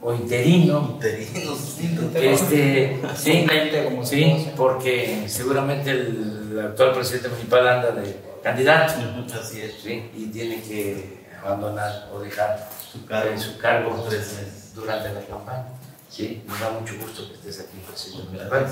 o 0.00 0.14
interino. 0.14 0.92
Interino, 0.94 1.56
sí, 1.56 1.98
Este, 2.14 3.00
sí, 3.16 3.46
como 3.84 4.02
porque 4.56 5.24
seguramente 5.28 5.90
el 5.90 6.37
actual 6.66 6.92
presidente 6.94 7.28
municipal 7.28 7.68
anda 7.68 7.90
de 7.92 8.16
candidato 8.42 8.94
Así 9.40 9.60
es. 9.60 9.74
¿sí? 9.82 10.10
y 10.16 10.26
tiene 10.26 10.62
que 10.62 11.26
abandonar 11.44 12.08
o 12.12 12.20
dejar 12.20 12.68
Su 12.92 13.04
cargo. 13.06 13.38
su 13.40 13.58
cargo 13.58 13.90
Por 13.96 14.08
tres 14.08 14.20
meses. 14.34 14.72
durante 14.74 15.12
la 15.12 15.20
campaña. 15.22 15.66
Sí, 16.10 16.42
nos 16.48 16.58
da 16.60 16.70
mucho 16.70 16.94
gusto 17.00 17.28
que 17.28 17.34
estés 17.34 17.60
aquí, 17.66 17.78
presidente 17.86 18.24
municipal. 18.30 18.66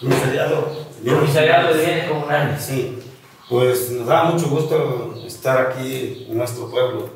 Comisariado. 0.00 0.86
Comisariado 1.04 1.74
de 1.74 1.84
Bienes 1.84 2.08
Comunales. 2.08 2.62
Sí, 2.62 2.98
pues 3.48 3.90
nos 3.90 4.06
da 4.06 4.24
mucho 4.24 4.48
gusto 4.48 5.14
estar 5.26 5.66
aquí 5.72 6.26
en 6.30 6.38
nuestro 6.38 6.70
pueblo. 6.70 7.10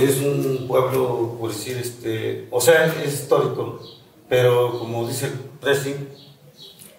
Es 0.00 0.16
un 0.22 0.64
pueblo, 0.66 1.36
por 1.38 1.52
decir, 1.52 1.76
este, 1.76 2.48
o 2.50 2.60
sea, 2.60 2.86
es 2.86 3.12
histórico, 3.12 3.78
pero 4.28 4.78
como 4.78 5.06
dice 5.06 5.26
el 5.26 5.32
presi, 5.60 5.94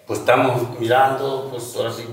pues 0.06 0.20
estamos 0.20 0.78
mirando, 0.78 1.48
pues 1.50 1.74
ahora 1.76 1.92
sí. 1.92 2.04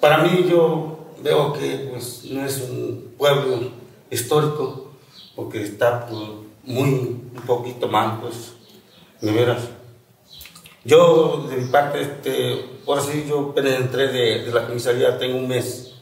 Para 0.00 0.18
mí 0.18 0.46
yo 0.48 0.98
veo 1.22 1.52
que 1.52 1.88
pues 1.90 2.24
no 2.24 2.44
es 2.44 2.60
un 2.60 3.14
pueblo 3.16 3.70
histórico, 4.10 4.92
porque 5.34 5.62
está 5.62 6.06
pues, 6.06 6.20
muy, 6.64 6.90
un 6.90 7.42
poquito 7.46 7.88
mal, 7.88 8.20
pues, 8.20 8.52
de 9.20 9.32
veras. 9.32 9.62
Yo, 10.84 11.46
de 11.48 11.56
mi 11.56 11.70
parte, 11.70 12.02
este, 12.02 12.78
ahora 12.86 13.00
sí, 13.00 13.24
yo 13.28 13.54
entré 13.56 14.08
de, 14.08 14.44
de 14.44 14.52
la 14.52 14.66
comisaría, 14.66 15.18
tengo 15.18 15.38
un 15.38 15.48
mes 15.48 15.94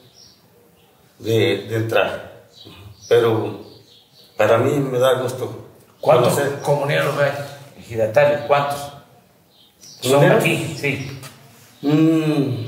de, 1.20 1.68
de 1.68 1.76
entrar. 1.76 2.48
Pero 3.08 3.60
para 4.36 4.58
mí 4.58 4.72
me 4.72 4.98
da 4.98 5.20
gusto. 5.20 5.66
¿Cuántos 6.00 6.34
conocer. 6.34 6.60
comuneros 6.62 7.16
hay? 7.16 7.30
Ejidatarios, 7.78 8.40
¿cuántos? 8.48 8.91
Son 10.02 10.12
¿Comuneros? 10.12 10.40
aquí, 10.42 10.76
sí. 10.78 11.18
Mm, 11.82 12.66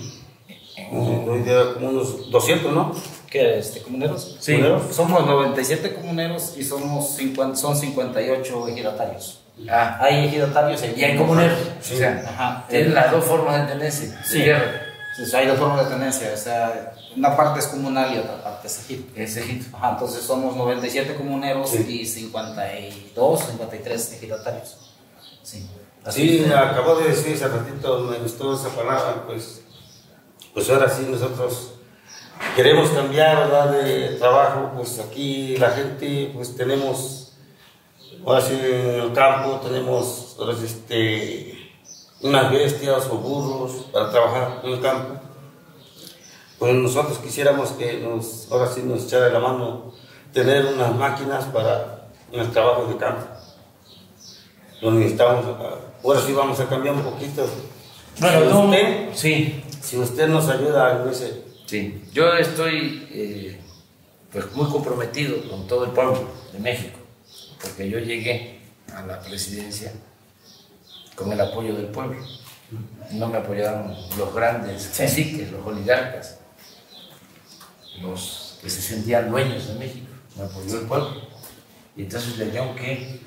mm, 0.90 1.28
hoy 1.28 1.42
día 1.42 1.74
como 1.74 1.88
unos 1.90 2.30
200, 2.30 2.72
¿no? 2.72 2.92
¿Qué, 3.30 3.58
este, 3.58 3.82
comuneros? 3.82 4.36
Sí. 4.40 4.52
¿Comuneros? 4.52 4.94
Somos 4.94 5.26
97 5.26 5.94
comuneros 5.94 6.54
y 6.56 6.64
somos 6.64 7.16
50, 7.16 7.56
son 7.56 7.76
58 7.76 8.68
ejidatarios. 8.68 9.40
Ah, 9.70 9.98
Hay 10.00 10.26
ejidatarios 10.26 10.82
y 10.96 11.04
hay 11.04 11.16
comuneros. 11.16 11.58
Sí. 11.80 11.94
O 11.94 11.98
sea, 11.98 12.24
Ajá. 12.28 12.66
las 12.70 13.10
dos 13.10 13.24
formas 13.24 13.66
de 13.66 13.72
tenerse. 13.74 14.14
Sí. 14.24 14.42
Entonces, 14.42 15.34
hay 15.34 15.46
dos 15.46 15.58
formas 15.58 15.84
de 15.88 15.94
tenencia, 15.94 16.30
o 16.34 16.36
sea, 16.36 16.92
una 17.16 17.36
parte 17.36 17.60
es 17.60 17.66
comunal 17.68 18.12
y 18.14 18.18
otra 18.18 18.42
parte 18.42 18.66
es 18.66 18.80
ejido. 18.80 19.04
Es 19.14 19.36
ejito. 19.36 19.76
Ajá, 19.76 19.90
entonces 19.92 20.22
somos 20.24 20.56
97 20.56 21.14
comuneros 21.14 21.70
Sí. 21.70 21.86
y 21.88 22.04
52, 22.06 23.40
53 23.46 24.12
ejidatarios. 24.14 24.76
Sí. 25.44 25.64
Así 26.04 26.38
es. 26.38 26.52
acabó 26.52 26.96
de 26.96 27.08
decir 27.08 27.34
hace 27.34 27.48
ratito, 27.48 28.00
me 28.00 28.18
gustó 28.18 28.54
esa 28.54 28.68
palabra, 28.68 29.24
pues, 29.26 29.62
pues 30.52 30.68
ahora 30.68 30.88
sí 30.90 31.06
nosotros 31.08 31.72
queremos 32.54 32.90
cambiar, 32.90 33.38
¿verdad? 33.38 33.70
De 33.70 34.08
trabajo, 34.16 34.72
pues 34.76 34.98
aquí 34.98 35.56
la 35.56 35.70
gente, 35.70 36.30
pues 36.34 36.54
tenemos, 36.56 37.32
ahora 38.26 38.42
sí 38.42 38.52
en 38.52 39.00
el 39.00 39.12
campo 39.14 39.60
tenemos, 39.64 40.36
ahora 40.38 40.54
sí, 40.54 40.66
este, 40.66 41.72
unas 42.20 42.52
bestias 42.52 43.06
o 43.10 43.16
burros 43.16 43.86
para 43.90 44.10
trabajar 44.10 44.60
en 44.62 44.72
el 44.72 44.80
campo. 44.82 45.20
Pues 46.58 46.74
nosotros 46.74 47.16
quisiéramos 47.18 47.70
que 47.70 48.00
nos, 48.00 48.52
ahora 48.52 48.66
sí 48.70 48.82
nos 48.82 49.04
echara 49.04 49.30
la 49.30 49.38
mano 49.38 49.94
tener 50.34 50.66
unas 50.66 50.94
máquinas 50.94 51.44
para 51.46 52.08
el 52.30 52.50
trabajo 52.50 52.84
de 52.86 52.96
campo. 52.98 53.26
Lo 54.82 54.90
necesitamos. 54.90 55.46
Ah, 56.04 56.08
Ahora 56.08 56.20
sí 56.20 56.32
vamos 56.32 56.60
a 56.60 56.68
cambiar 56.68 56.94
un 56.94 57.02
poquito. 57.02 57.48
Bueno, 58.20 58.40
si, 58.40 58.46
no, 58.46 58.64
usted, 58.64 59.08
sí, 59.14 59.64
si 59.80 59.96
usted 59.98 60.28
nos 60.28 60.48
ayuda 60.48 61.04
ese... 61.10 61.42
sí. 61.66 62.02
Yo 62.12 62.32
estoy 62.34 63.08
eh, 63.10 63.60
pues 64.30 64.52
muy 64.54 64.70
comprometido 64.70 65.48
con 65.48 65.66
todo 65.66 65.84
el 65.84 65.90
pueblo 65.92 66.28
de 66.52 66.58
México, 66.58 66.98
porque 67.60 67.88
yo 67.88 67.98
llegué 67.98 68.60
a 68.94 69.02
la 69.02 69.20
presidencia 69.20 69.92
con 71.16 71.32
el 71.32 71.40
apoyo 71.40 71.74
del 71.74 71.86
pueblo. 71.86 72.18
No 73.12 73.28
me 73.28 73.38
apoyaron 73.38 73.94
los 74.16 74.34
grandes 74.34 74.92
caciques, 74.96 75.50
los 75.50 75.66
oligarcas, 75.66 76.38
los 78.00 78.58
que 78.62 78.70
se 78.70 78.80
sentían 78.80 79.30
dueños 79.30 79.68
de 79.68 79.74
México. 79.74 80.06
Me 80.36 80.44
apoyó 80.44 80.80
el 80.80 80.86
pueblo. 80.86 81.34
Y 81.96 82.02
entonces 82.02 82.36
le 82.38 82.46
tengo 82.46 82.74
que 82.74 83.20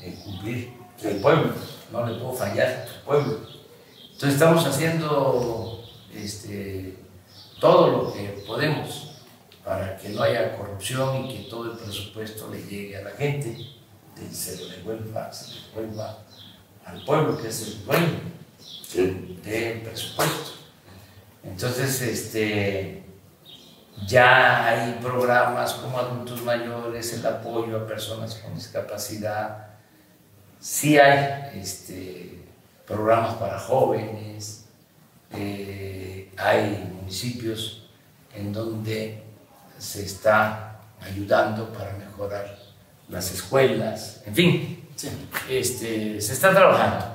eh, 0.00 0.18
cumplir 0.24 0.77
el 1.02 1.16
pueblo. 1.16 1.52
No 1.92 2.06
le 2.06 2.18
puedo 2.18 2.32
fallar 2.32 2.86
al 2.88 3.02
pueblo. 3.04 3.40
Entonces 4.12 4.34
estamos 4.34 4.66
haciendo 4.66 5.84
este, 6.14 6.96
todo 7.60 7.88
lo 7.88 8.12
que 8.12 8.44
podemos 8.46 9.08
para 9.64 9.96
que 9.98 10.08
no 10.08 10.22
haya 10.22 10.56
corrupción 10.56 11.26
y 11.26 11.36
que 11.36 11.50
todo 11.50 11.72
el 11.72 11.78
presupuesto 11.78 12.48
le 12.50 12.62
llegue 12.62 12.96
a 12.96 13.02
la 13.02 13.10
gente, 13.10 13.50
y 13.50 14.34
se 14.34 14.56
lo 14.56 14.68
devuelva, 14.68 15.30
se 15.30 15.54
le 15.54 15.60
devuelva 15.68 16.18
al 16.86 17.04
pueblo 17.04 17.36
que 17.36 17.48
es 17.48 17.62
el 17.62 17.84
dueño 17.84 18.20
del 19.44 19.82
presupuesto. 19.82 20.52
Entonces, 21.44 22.00
este, 22.00 23.04
ya 24.06 24.66
hay 24.66 24.98
programas 25.02 25.74
como 25.74 25.98
adultos 25.98 26.42
mayores, 26.42 27.12
el 27.12 27.26
apoyo 27.26 27.76
a 27.76 27.86
personas 27.86 28.36
con 28.36 28.54
discapacidad, 28.54 29.67
sí 30.60 30.98
hay 30.98 31.60
este, 31.60 32.38
programas 32.86 33.34
para 33.34 33.58
jóvenes, 33.58 34.64
eh, 35.32 36.30
hay 36.36 36.90
municipios 36.94 37.88
en 38.34 38.52
donde 38.52 39.22
se 39.78 40.04
está 40.04 40.80
ayudando 41.00 41.72
para 41.72 41.92
mejorar 41.94 42.56
las 43.08 43.32
escuelas, 43.32 44.22
en 44.26 44.34
fin, 44.34 44.88
este, 45.48 46.20
se 46.20 46.32
está 46.32 46.50
trabajando, 46.50 47.06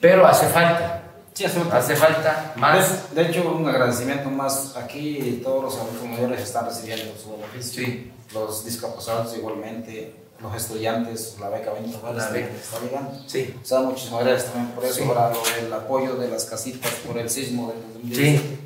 pero 0.00 0.26
hace 0.26 0.46
falta, 0.48 1.02
Sí, 1.38 1.44
hace 1.44 1.60
falta. 1.60 1.76
hace 1.78 1.94
falta 1.94 2.52
más. 2.56 3.14
De, 3.14 3.22
de 3.22 3.30
hecho, 3.30 3.48
un 3.52 3.68
agradecimiento 3.68 4.28
más. 4.28 4.76
Aquí 4.76 5.40
todos 5.40 5.62
los 5.62 5.76
adultos 5.76 6.04
mayores 6.08 6.40
están 6.40 6.66
recibiendo 6.66 7.14
su 7.16 7.30
beneficio. 7.30 7.84
Sí. 7.84 8.12
Los 8.34 8.64
discapacitados 8.64 9.36
igualmente, 9.36 10.16
los 10.40 10.54
estudiantes, 10.54 11.36
la 11.40 11.48
beca 11.48 11.72
20 11.72 11.98
La 12.02 12.10
está, 12.22 12.30
beca. 12.32 12.48
está 12.54 12.80
llegando. 12.80 13.10
Sí, 13.26 13.54
O 13.60 13.64
sea, 13.66 13.80
muchísimas 13.80 14.24
gracias 14.24 14.52
también 14.52 14.72
por 14.74 14.84
eso, 14.84 14.94
Sí. 14.94 15.04
lo 15.04 15.62
del 15.62 15.72
apoyo 15.72 16.14
de 16.16 16.28
las 16.28 16.44
casitas 16.44 16.92
por 17.06 17.18
el 17.18 17.28
sismo 17.28 17.68
del 17.72 17.82
2010. 17.94 18.40
sí, 18.40 18.58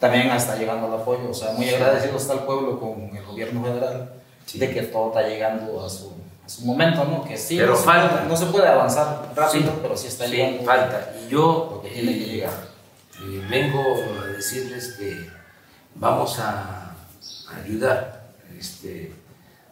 También 0.00 0.28
está 0.30 0.56
llegando 0.56 0.88
el 0.88 0.94
apoyo, 1.00 1.30
o 1.30 1.34
sea, 1.34 1.52
muy 1.52 1.68
agradecido 1.68 2.16
está 2.16 2.32
el 2.34 2.40
pueblo 2.40 2.78
con 2.80 3.16
el 3.16 3.24
gobierno 3.24 3.62
federal 3.62 4.12
de 4.52 4.70
que 4.74 4.82
todo 4.82 5.08
está 5.08 5.26
llegando 5.28 5.84
a 5.84 5.88
su, 5.88 6.12
a 6.44 6.48
su 6.48 6.66
momento, 6.66 7.04
¿no? 7.04 7.24
Que 7.24 7.36
sí, 7.38 7.56
Pero 7.56 7.70
no, 7.72 7.76
se 7.78 7.84
falta. 7.84 8.14
puede, 8.16 8.28
no 8.28 8.36
se 8.36 8.46
puede 8.46 8.66
avanzar 8.68 9.32
rápido, 9.34 9.70
Sí. 9.70 9.78
pero 9.82 9.96
sí 9.96 10.06
está 10.08 10.26
sí, 10.26 10.32
llegando. 10.32 10.64
falta. 10.64 11.14
Y 11.24 11.30
yo 11.30 11.70
Lo 11.76 11.82
que 11.82 11.88
tiene 11.94 12.12
que 12.18 12.26
llegar. 12.26 12.52
eh, 13.22 13.46
vengo 13.48 13.80
a 14.20 14.26
decirles 14.26 14.94
que 14.98 15.26
vamos 15.94 16.38
a 16.40 16.94
ayudar 17.62 18.24
este, 18.58 19.12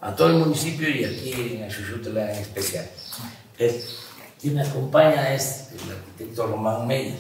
a 0.03 0.17
todo 0.17 0.29
el 0.31 0.35
municipio 0.35 0.89
y 0.89 1.05
aquí 1.05 1.33
en 1.55 1.63
Axuxutla 1.63 2.33
en 2.33 2.41
especial. 2.41 2.91
Quien 4.41 4.55
me 4.55 4.63
acompaña 4.63 5.33
es 5.33 5.69
el 5.73 5.93
arquitecto 5.93 6.49
Román 6.49 6.89
Meyer. 6.89 7.17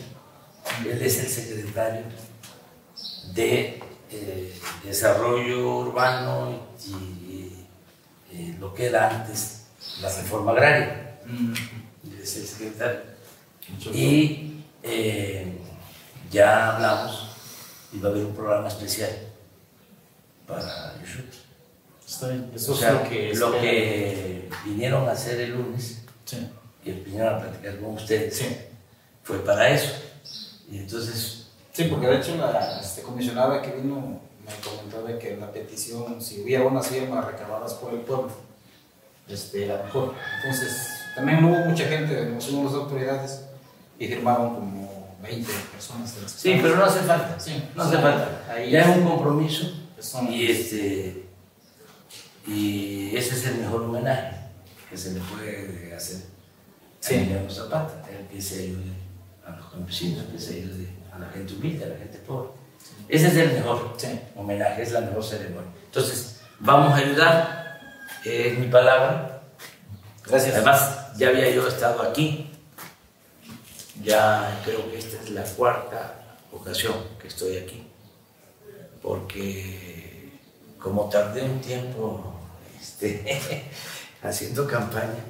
Él 0.85 1.01
es 1.01 1.19
el 1.21 1.29
secretario 1.29 2.03
de 3.35 3.81
eh, 4.11 4.61
Desarrollo 4.85 5.79
Urbano 5.79 6.59
y 6.85 7.53
eh, 8.33 8.57
lo 8.59 8.75
que 8.75 8.87
era 8.87 9.09
antes 9.11 9.67
la 10.01 10.09
reforma 10.09 10.51
agraria. 10.51 11.21
Él 11.25 12.19
es 12.21 12.37
el 12.37 12.47
secretario. 12.47 13.01
Y 13.93 14.65
eh, 14.83 15.57
ya 16.33 16.75
hablamos 16.75 17.29
y 17.93 18.01
va 18.01 18.09
a 18.09 18.11
haber 18.13 18.25
un 18.25 18.35
programa 18.35 18.67
especial 18.67 19.11
para 20.49 20.97
Yushut. 21.01 21.52
Está 22.13 22.29
bien. 22.29 22.51
Eso 22.55 22.73
O 22.73 22.77
sea, 22.77 22.89
es 22.91 22.95
lo 22.95 23.09
que, 23.09 23.35
lo 23.35 23.47
espera. 23.55 23.61
que 23.63 24.51
vinieron 24.67 25.09
a 25.09 25.13
hacer 25.13 25.41
el 25.41 25.53
lunes, 25.53 26.03
Sí. 26.27 26.47
que 26.85 26.93
vinieron 26.93 27.35
a 27.35 27.39
platicar 27.41 27.79
con 27.81 27.95
ustedes, 27.95 28.37
Sí. 28.37 28.57
fue 29.23 29.39
para 29.39 29.69
eso. 29.71 29.93
Y 30.71 30.79
entonces, 30.79 31.39
Sí, 31.73 31.85
porque 31.85 32.07
de 32.07 32.19
hecho 32.19 32.37
la 32.37 32.81
este, 32.83 33.01
comisionada 33.01 33.63
que 33.63 33.71
vino 33.71 34.21
me 34.45 34.53
comentó 34.63 35.03
de 35.05 35.19
que 35.19 35.39
la 35.39 35.51
petición, 35.51 36.21
si 36.21 36.43
hubiera 36.43 36.65
unas 36.67 36.87
firmas 36.87 37.25
recabadas 37.25 37.73
por 37.75 37.95
el 37.95 38.01
pueblo, 38.01 38.31
este, 39.27 39.65
era 39.65 39.83
mejor. 39.83 40.13
Entonces, 40.43 40.77
también 41.17 41.43
hubo 41.43 41.57
mucha 41.65 41.85
gente, 41.87 42.27
nos 42.27 42.45
fuimos 42.45 42.73
las 42.73 42.83
autoridades 42.83 43.41
y 43.99 44.07
firmaron 44.07 44.55
como 44.57 45.17
20 45.23 45.51
personas. 45.73 46.15
de 46.15 46.23
las 46.23 46.33
sí, 46.33 46.59
pero 46.61 46.77
no 46.77 46.85
hace 46.85 47.01
falta, 47.01 47.41
Sí, 47.41 47.65
no 47.75 47.83
hace 47.85 47.97
sí. 47.97 48.03
falta. 48.03 48.45
Ahí 48.53 48.71
ya 48.71 48.81
es 48.83 48.97
un 48.99 49.05
compromiso 49.09 49.67
y, 50.29 50.51
este, 50.51 51.22
y 52.47 53.17
ese 53.17 53.35
es 53.35 53.47
el 53.47 53.57
mejor 53.59 53.83
homenaje 53.83 54.37
que 54.91 54.97
se 54.97 55.13
le 55.13 55.21
puede 55.21 55.95
hacer 55.95 56.19
Sí. 57.01 57.15
a 57.15 57.19
Emiliano 57.19 57.51
Zapata, 57.51 58.03
el 58.11 58.27
que 58.29 58.41
se 58.41 58.63
ayude 58.63 58.93
a 59.47 59.51
los 59.57 59.71
campesinos, 59.73 60.25
que 60.33 60.39
se 60.39 60.55
ayude 60.55 60.89
a 61.13 61.19
la 61.19 61.29
gente 61.31 61.55
humilde, 61.55 61.85
a 61.85 61.89
la 61.89 61.97
gente 61.99 62.19
pobre. 62.19 62.51
Ese 63.09 63.29
es 63.29 63.37
el 63.37 63.53
mejor 63.55 63.95
Sí. 63.97 64.21
homenaje, 64.37 64.83
es 64.83 64.93
la 64.93 65.01
mejor 65.01 65.25
ceremonia. 65.25 65.71
Entonces, 65.87 66.41
vamos 66.61 66.93
a 66.93 66.97
ayudar, 66.97 67.81
es 68.25 68.59
mi 68.59 68.69
palabra. 68.69 69.43
Gracias. 70.25 70.55
Además, 70.55 71.17
ya 71.17 71.29
había 71.29 71.51
yo 71.51 71.67
estado 71.67 72.03
aquí, 72.03 72.49
ya 74.05 74.61
creo 74.65 74.89
que 74.91 74.99
esta 74.99 75.21
es 75.23 75.31
la 75.31 75.43
cuarta 75.43 76.15
ocasión 76.53 76.95
que 77.21 77.27
estoy 77.29 77.57
aquí, 77.57 77.85
porque 79.03 80.12
como 80.83 81.09
tardé 81.09 81.43
un 81.43 81.61
tiempo 81.61 82.35
este, 82.81 83.25
haciendo 84.23 84.67
campaña, 84.67 85.25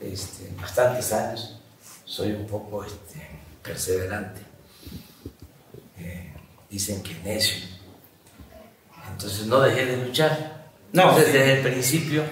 este, 0.00 0.50
bastantes 0.60 1.12
años, 1.12 1.60
soy 2.04 2.32
un 2.32 2.46
poco 2.46 2.82
este, 2.84 3.28
perseverante. 3.62 4.40
Eh, 5.98 6.32
dicen 6.70 7.02
que 7.02 7.14
necio. 7.16 7.66
Entonces 9.10 9.46
no 9.46 9.60
dejé 9.60 9.84
de 9.84 10.06
luchar. 10.06 10.70
No, 10.92 11.02
Entonces, 11.02 11.26
sí. 11.26 11.38
desde 11.38 11.52
el 11.58 11.62
principio 11.62 12.24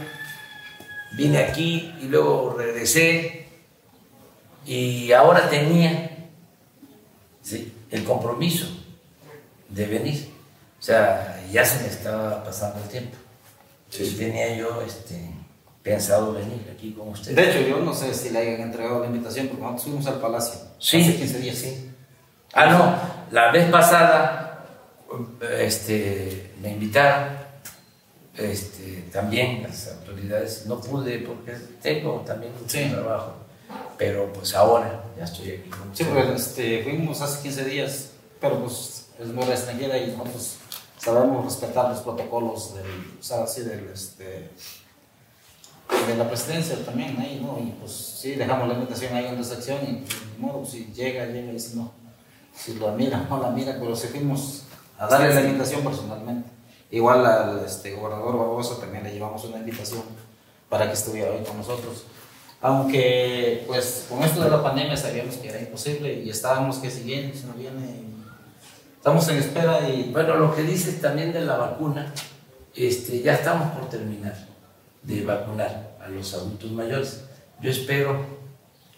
vine 1.17 1.39
aquí 1.39 1.95
y 2.01 2.07
luego 2.07 2.55
regresé 2.57 3.49
y 4.65 5.13
ahora 5.13 5.49
tenía 5.49 6.29
¿sí? 7.43 7.73
el 7.91 8.05
compromiso 8.05 8.67
de 9.69 9.87
venir. 9.87 10.29
O 10.79 10.83
sea, 10.83 11.36
ya 11.53 11.65
se 11.65 11.83
me 11.83 11.89
estaba 11.89 12.43
pasando 12.45 12.83
el 12.83 12.89
tiempo. 12.89 13.17
Y 13.99 14.11
tenía 14.15 14.55
yo 14.57 14.83
este, 14.87 15.31
pensado 15.83 16.33
venir 16.33 16.71
aquí 16.75 16.93
con 16.93 17.09
ustedes. 17.11 17.37
De 17.37 17.51
hecho, 17.51 17.61
yo 17.69 17.79
no 17.81 17.95
sé 17.95 18.13
si 18.15 18.31
le 18.31 18.39
hayan 18.41 18.61
entregado 18.63 19.01
la 19.01 19.07
invitación 19.07 19.47
porque 19.49 19.63
nosotros 19.63 19.85
fuimos 19.85 20.07
al 20.07 20.21
palacio 20.21 20.61
Sí. 20.79 21.01
hace 21.03 21.17
15 21.17 21.39
días. 21.41 21.57
Sí. 21.57 21.91
Ah, 22.53 22.67
no, 22.67 22.97
la 23.35 23.53
vez 23.53 23.71
pasada 23.71 24.65
este, 25.61 26.53
me 26.61 26.71
invitaron, 26.73 27.37
este, 28.37 29.05
también 29.13 29.63
las 29.63 29.89
autoridades, 29.89 30.67
no 30.67 30.81
pude 30.81 31.21
porque 31.21 31.53
tengo 31.83 32.23
también 32.27 32.53
mucho 32.61 32.69
Sí. 32.77 32.89
trabajo, 32.91 33.35
pero 33.97 34.33
pues 34.33 34.55
ahora 34.55 35.05
ya 35.17 35.25
estoy 35.25 35.51
aquí 35.53 35.71
con 35.71 35.95
Sí, 35.97 36.05
porque 36.05 36.35
este, 36.35 36.83
fuimos 36.83 37.21
hace 37.23 37.43
15 37.43 37.65
días, 37.65 38.11
pero 38.41 38.61
pues 38.61 39.07
es 39.21 39.29
muy 39.29 39.45
extranjera 39.45 39.97
y 39.99 40.09
nosotros 40.13 40.57
sabemos 41.07 41.45
respetar 41.45 41.89
los 41.89 42.01
protocolos 42.01 42.75
del, 42.75 43.17
o 43.21 43.23
sea, 43.23 43.45
así 43.45 43.63
del, 43.63 43.89
este, 43.95 44.51
de 46.09 46.17
la 46.19 46.29
presidencia 46.29 46.85
también 46.85 47.17
ahí, 47.21 47.41
¿no? 47.41 47.61
Y 47.65 47.71
pues 47.79 47.93
sí, 47.93 48.33
dejamos 48.33 48.67
la 48.67 48.75
invitación 48.75 49.15
ahí 49.15 49.27
en 49.27 49.37
la 49.37 49.45
sección 49.45 49.79
y 49.87 50.05
pues, 50.05 50.17
modo, 50.37 50.67
si 50.67 50.87
llega, 50.93 51.27
llega 51.27 51.53
y 51.53 51.61
si 51.61 51.77
no, 51.77 51.93
si 52.53 52.75
lo 52.75 52.91
mira, 52.91 53.25
no 53.31 53.41
la 53.41 53.51
mira, 53.51 53.77
pero 53.79 53.95
si 53.95 54.09
fuimos 54.09 54.65
a 54.99 55.07
darle 55.07 55.33
la 55.33 55.43
invitación 55.43 55.85
personalmente. 55.85 56.51
Igual 56.91 57.25
al 57.25 57.65
este, 57.65 57.95
gobernador 57.95 58.39
Barbosa 58.39 58.81
también 58.81 59.05
le 59.05 59.13
llevamos 59.13 59.45
una 59.45 59.59
invitación 59.59 60.03
para 60.69 60.89
que 60.89 60.95
estuviera 60.95 61.31
hoy 61.31 61.45
con 61.45 61.57
nosotros. 61.57 62.03
Aunque, 62.61 63.63
pues, 63.69 64.07
con 64.09 64.25
esto 64.25 64.43
de 64.43 64.51
la 64.51 64.61
pandemia 64.61 64.97
sabíamos 64.97 65.37
que 65.37 65.51
era 65.51 65.61
imposible 65.61 66.15
y 66.15 66.31
estábamos 66.31 66.79
que 66.79 66.91
si 66.91 67.03
viene, 67.05 67.33
si 67.33 67.45
no 67.47 67.53
viene. 67.53 68.16
Estamos 69.07 69.29
en 69.29 69.37
espera 69.37 69.89
y. 69.89 70.11
Bueno, 70.11 70.35
lo 70.35 70.53
que 70.53 70.65
dices 70.65 71.01
también 71.01 71.33
de 71.33 71.41
la 71.43 71.57
vacuna, 71.57 72.13
este, 72.75 73.23
ya 73.23 73.35
estamos 73.35 73.71
por 73.71 73.89
terminar 73.89 74.35
de 75.05 75.25
vacunar 75.25 75.97
a 76.05 76.09
los 76.09 76.35
adultos 76.35 76.73
mayores. 76.73 77.23
Yo 77.61 77.71
espero, 77.71 78.27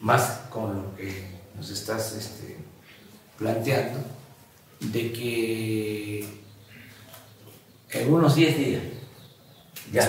más 0.01 0.45
con 0.49 0.77
lo 0.77 0.97
que 0.97 1.27
nos 1.55 1.69
estás 1.69 2.15
este, 2.15 2.57
planteando, 3.37 3.99
de 4.81 5.13
que 5.13 6.27
en 7.91 8.11
unos 8.11 8.35
10 8.35 8.59
días 8.59 8.83
ya 9.93 10.09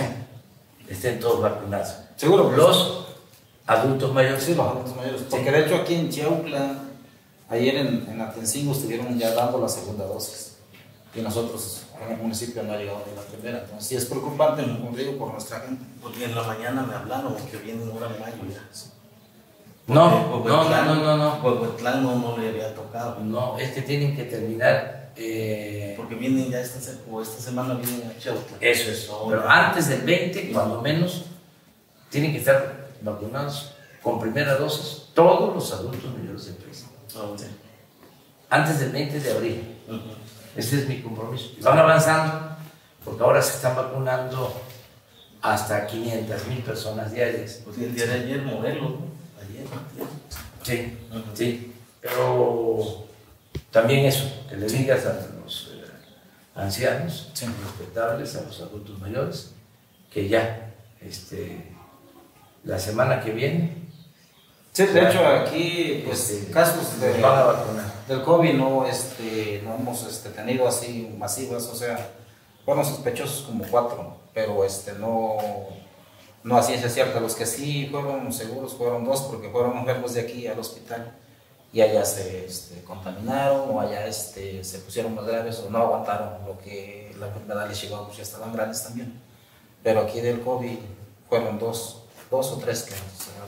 estén 0.88 1.20
todos 1.20 1.42
vacunados. 1.42 1.98
Seguro. 2.16 2.52
Los 2.56 3.06
adultos 3.68 4.14
mayores. 4.14 4.44
Sí, 4.44 4.56
los 4.56 4.66
adultos 4.66 4.96
mayores. 4.96 5.24
Porque 5.30 5.52
de 5.52 5.66
hecho 5.66 5.76
aquí 5.76 5.96
en 5.96 6.10
Chiautla, 6.10 6.89
ayer 7.50 7.76
en, 7.78 8.08
en 8.10 8.22
Atencingo 8.22 8.74
estuvieron 8.74 9.18
ya 9.18 9.34
dando 9.34 9.60
la 9.60 9.68
segunda 9.70 10.06
dosis. 10.06 10.58
Y 11.16 11.22
nosotros 11.22 11.84
en 12.06 12.12
el 12.14 12.18
municipio 12.22 12.62
no 12.64 12.74
ha 12.74 12.78
llegado 12.78 13.04
ni 13.10 13.16
la 13.16 13.24
primera. 13.24 13.60
Entonces 13.64 13.88
sí 13.88 13.96
es 13.96 14.06
preocupante, 14.06 14.62
como 14.64 14.96
digo, 14.96 15.18
por 15.18 15.32
nuestra 15.32 15.60
gente. 15.62 15.84
Porque 16.02 16.26
en 16.26 16.36
la 16.36 16.44
mañana 16.44 16.84
me 16.84 16.94
hablaron 16.94 17.36
que 17.50 17.58
vienen 17.58 17.90
ahora 17.92 18.08
en 18.16 18.22
mayo 18.22 18.54
ya. 18.54 18.62
No, 19.88 20.10
no, 20.10 20.44
no, 20.44 20.86
no, 20.86 20.96
no, 20.96 21.18
no. 21.18 21.36
Huehuetlán 21.44 22.04
no, 22.04 22.16
no 22.20 22.38
le 22.38 22.50
había 22.50 22.76
tocado. 22.76 23.20
No, 23.22 23.58
es 23.58 23.72
que 23.72 23.82
tienen 23.82 24.16
que 24.16 24.26
terminar. 24.26 25.12
eh, 25.16 25.96
Porque 25.98 26.14
vienen 26.14 26.52
ya 26.52 26.60
esta, 26.62 26.78
esta 26.78 27.42
semana 27.42 27.74
vienen 27.74 28.04
a 28.08 28.20
Chautla. 28.20 28.58
eso 28.62 28.92
es. 28.92 29.10
Pero 29.28 29.50
antes 29.50 29.90
del 29.90 30.02
20, 30.04 30.52
cuando 30.54 30.80
menos, 30.82 31.26
tienen 32.12 32.32
que 32.34 32.38
estar 32.38 32.90
vacunados 33.02 33.72
con 34.04 34.20
primera 34.20 34.56
dosis 34.58 35.08
todos 35.16 35.56
los 35.56 35.74
adultos 35.74 36.16
mayores 36.16 36.46
de 36.46 36.54
país. 36.54 36.86
Ah, 37.16 37.26
sí. 37.38 37.46
Antes 38.50 38.80
del 38.80 38.92
20 38.92 39.20
de 39.20 39.32
abril. 39.32 39.78
Ujú. 39.88 40.00
Ese 40.56 40.80
es 40.82 40.88
mi 40.88 41.02
compromiso. 41.02 41.52
Y 41.58 41.62
Van 41.62 41.78
avanzando, 41.78 42.56
porque 43.06 43.24
ahora 43.24 43.42
se 43.42 43.56
están 43.56 43.76
vacunando 43.76 44.62
hasta 45.42 45.86
500 45.86 46.48
mil 46.48 46.60
personas 46.64 47.12
diarias. 47.12 47.62
Pues 47.64 47.78
el 47.78 47.96
día 47.96 48.06
de 48.08 48.14
ayer 48.14 48.42
Morelos, 48.42 48.92
¿no? 48.92 49.06
Ayer. 49.42 49.66
Sí, 50.64 50.98
sí. 51.34 51.74
Pero 52.02 53.06
también 53.72 54.06
eso, 54.06 54.26
que 54.50 54.56
le 54.58 54.68
digas 54.68 55.06
a 55.06 55.14
los 55.44 55.70
eh, 55.74 55.84
ancianos, 56.56 57.30
Sí. 57.34 57.46
respetables, 57.46 58.36
a 58.36 58.42
los 58.42 58.60
adultos 58.62 58.98
mayores, 59.00 59.52
que 60.12 60.28
ya, 60.28 60.74
este, 61.02 61.72
la 62.64 62.80
semana 62.80 63.22
que 63.22 63.32
viene, 63.32 63.89
Sí, 64.80 64.86
de 64.86 65.10
hecho 65.10 65.28
aquí, 65.28 66.04
pues, 66.06 66.30
este, 66.30 66.52
casos 66.54 67.02
de, 67.02 67.22
del 68.08 68.24
COVID 68.24 68.54
no, 68.54 68.86
este, 68.86 69.62
no 69.66 69.76
hemos 69.76 70.08
este, 70.08 70.30
tenido 70.30 70.66
así 70.66 71.14
masivas, 71.18 71.66
o 71.66 71.76
sea, 71.76 72.12
fueron 72.64 72.86
sospechosos 72.86 73.42
como 73.42 73.66
cuatro, 73.70 74.16
pero 74.34 74.64
este, 74.64 74.94
no, 74.94 75.36
no 76.46 76.58
a 76.58 76.64
ciencia 76.64 76.88
cierta. 76.88 77.20
Los 77.20 77.36
que 77.36 77.46
sí 77.46 77.90
fueron 77.92 78.32
seguros 78.32 78.74
fueron 78.74 79.04
dos, 79.04 79.24
porque 79.24 79.50
fueron 79.50 79.80
enfermos 79.80 80.14
de 80.14 80.22
aquí 80.22 80.48
al 80.48 80.58
hospital 80.58 81.12
y 81.74 81.82
allá 81.82 82.06
se 82.06 82.46
este, 82.46 82.82
contaminaron 82.84 83.70
o 83.72 83.82
allá 83.82 84.08
este, 84.08 84.64
se 84.64 84.80
pusieron 84.80 85.14
más 85.14 85.26
graves 85.26 85.60
o 85.60 85.70
no 85.70 85.80
aguantaron 85.80 86.46
lo 86.48 86.58
que 86.58 87.14
la 87.20 87.28
enfermedad 87.28 87.68
les 87.68 87.82
llegó, 87.82 88.06
pues 88.06 88.16
ya 88.16 88.24
estaban 88.24 88.54
grandes 88.54 88.82
también. 88.82 89.22
Pero 89.84 90.00
aquí 90.00 90.22
del 90.22 90.40
COVID 90.40 90.78
fueron 91.28 91.60
dos, 91.60 92.04
dos 92.32 92.54
o 92.54 92.56
tres 92.60 92.84
que 92.84 92.94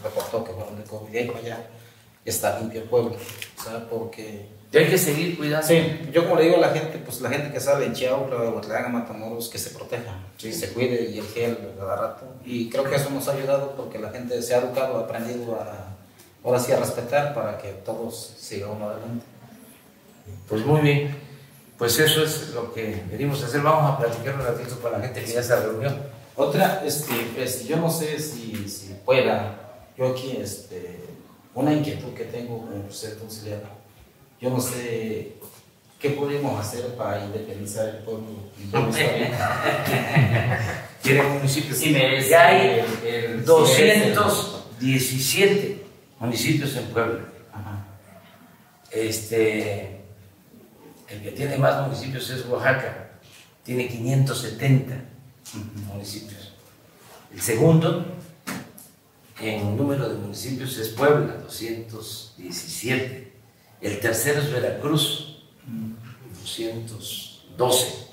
reportó 0.03 0.43
que 0.43 0.51
fueron 0.51 0.77
de 0.77 0.83
COVID 0.83 1.13
y 1.13 1.17
allá 1.17 1.65
está 2.25 2.59
limpio 2.59 2.81
el 2.81 2.89
pueblo, 2.89 3.15
¿sabes? 3.63 3.83
Porque 3.89 4.47
Y 4.71 4.77
hay 4.77 4.89
que 4.89 4.97
seguir 4.97 5.37
cuidando. 5.37 5.67
Sí, 5.67 6.09
yo 6.11 6.23
como 6.23 6.35
le 6.37 6.45
digo 6.45 6.57
a 6.57 6.59
la 6.59 6.69
gente, 6.69 6.99
pues 6.99 7.19
la 7.21 7.29
gente 7.29 7.51
que 7.51 7.59
sale 7.59 7.85
en 7.85 7.93
Chiautla 7.93 8.37
o 8.37 8.55
Huatlán, 8.55 8.91
Matamoros, 8.91 9.49
que 9.49 9.57
se 9.57 9.71
proteja, 9.71 10.13
que 10.37 10.53
se 10.53 10.71
cuide 10.73 11.09
y 11.09 11.19
el 11.19 11.25
gel 11.27 11.57
cada 11.77 11.95
rato. 11.95 12.25
Y 12.45 12.69
creo 12.69 12.83
que 12.83 12.95
eso 12.95 13.09
nos 13.09 13.27
ha 13.27 13.33
ayudado 13.33 13.75
porque 13.75 13.99
la 13.99 14.09
gente 14.11 14.41
se 14.41 14.53
ha 14.53 14.59
educado, 14.59 14.97
ha 14.97 15.01
aprendido 15.01 15.55
a, 15.55 15.95
ahora 16.43 16.59
sí 16.59 16.71
a 16.71 16.77
respetar 16.77 17.33
para 17.33 17.57
que 17.57 17.69
todos 17.69 18.35
sigamos 18.37 18.81
adelante. 18.81 19.25
Pues 20.47 20.65
muy 20.65 20.81
bien, 20.81 21.15
pues 21.77 21.97
eso 21.99 22.23
es 22.23 22.49
lo 22.49 22.73
que 22.73 23.03
venimos 23.09 23.41
a 23.43 23.47
hacer. 23.47 23.61
Vamos 23.61 23.91
a 23.91 23.97
platicar 23.97 24.35
un 24.35 24.45
ratito 24.45 24.79
con 24.79 24.91
la 24.91 24.99
gente 24.99 25.23
que 25.23 25.31
ya 25.33 25.43
se 25.43 25.55
reunió. 25.55 25.89
Otra, 26.35 26.83
este, 26.85 27.13
pues, 27.35 27.65
yo 27.65 27.77
no 27.77 27.89
sé 27.89 28.19
si, 28.19 28.67
si 28.69 28.93
pueda, 29.05 29.70
yo 30.01 30.07
aquí, 30.07 30.37
este, 30.41 30.99
una 31.53 31.71
inquietud 31.73 32.13
que 32.15 32.23
tengo 32.25 32.57
como 32.61 32.81
presidente 32.85 33.21
auxiliar, 33.21 33.61
yo 34.39 34.49
no 34.49 34.59
sé 34.59 35.33
qué 35.99 36.09
podemos 36.09 36.59
hacer 36.59 36.95
para 36.95 37.23
independizar 37.23 37.87
el 37.87 37.97
pueblo. 37.97 38.25
y. 38.57 38.71
Tiene 41.03 41.21
municipios. 41.23 41.77
Sí, 41.77 41.91
merece 41.91 42.29
ya 42.29 42.47
hay 42.47 42.79
el- 42.79 43.07
el- 43.07 43.45
217 43.45 45.83
municipios 46.19 46.75
en 46.77 46.85
Puebla. 46.85 47.19
Ajá. 47.53 47.85
Este, 48.91 50.01
el 51.09 51.21
que 51.21 51.31
tiene 51.31 51.57
más 51.57 51.85
municipios 51.87 52.27
es 52.31 52.43
Oaxaca, 52.47 53.09
tiene 53.63 53.87
570 53.87 54.95
municipios. 55.87 56.53
El 57.33 57.41
segundo 57.41 58.05
en 59.41 59.75
número 59.75 60.08
de 60.08 60.15
municipios 60.15 60.77
es 60.77 60.89
Puebla, 60.89 61.36
217. 61.43 63.32
El 63.82 63.99
tercero 63.99 64.41
es 64.41 64.51
Veracruz, 64.51 65.43
212. 66.41 68.08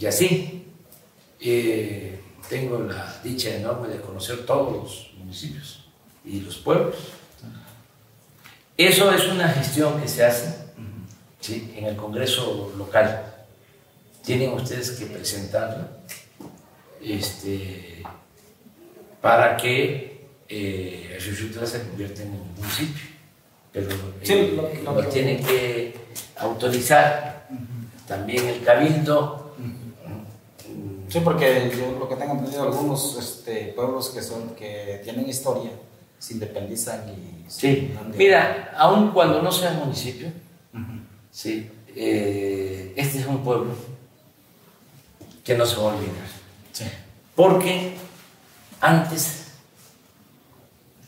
Y 0.00 0.06
así, 0.06 0.66
eh, 1.40 2.20
tengo 2.48 2.78
la 2.78 3.20
dicha 3.22 3.54
enorme 3.54 3.88
de 3.88 4.00
conocer 4.00 4.46
todos 4.46 4.72
los 4.72 5.10
municipios 5.18 5.84
y 6.24 6.40
los 6.40 6.56
pueblos. 6.56 6.96
Eso 8.76 9.12
es 9.12 9.26
una 9.26 9.48
gestión 9.48 10.00
que 10.00 10.08
se 10.08 10.24
hace 10.24 10.62
en 11.48 11.84
el 11.84 11.96
Congreso 11.96 12.72
local. 12.76 13.26
Tienen 14.24 14.52
ustedes 14.52 14.92
que 14.92 15.06
presentarla 15.06 15.88
este, 17.02 18.02
para 19.20 19.56
que 19.56 20.11
eh, 20.54 21.16
Xuxutla 21.18 21.66
se 21.66 21.82
convierta 21.88 22.22
en 22.22 22.28
un 22.32 22.54
municipio. 22.58 23.02
Pero 23.72 23.88
Sí, 24.22 24.32
eh, 24.34 24.52
lo- 24.84 24.92
lo- 24.92 25.02
lo 25.02 25.08
tiene 25.08 25.40
que 25.40 25.94
autorizar 26.36 27.48
también 28.06 28.46
el 28.48 28.62
cabildo. 28.62 29.54
Sí, 31.08 31.20
porque 31.24 31.70
yo 31.76 31.98
lo 31.98 32.08
que 32.08 32.16
tengo 32.16 32.32
entendido, 32.34 32.62
algunos 32.64 33.16
este, 33.18 33.72
pueblos 33.76 34.10
que 34.10 34.22
son 34.22 34.50
que 34.54 35.00
tienen 35.04 35.28
historia 35.28 35.70
se 36.18 36.34
independizan 36.34 37.00
y... 37.10 37.50
Sí, 37.50 37.92
mira, 38.16 38.72
aun 38.78 39.10
cuando 39.12 39.42
no 39.42 39.50
sea 39.52 39.72
municipio, 39.72 40.28
sí, 41.30 41.68
eh, 41.94 42.92
este 42.96 43.18
es 43.20 43.26
un 43.26 43.42
pueblo 43.42 43.72
que 45.44 45.54
no 45.56 45.66
se 45.66 45.76
va 45.76 45.82
a 45.92 45.94
olvidar. 45.96 46.28
Sí. 46.72 46.84
Porque 47.34 47.94
antes, 48.80 49.41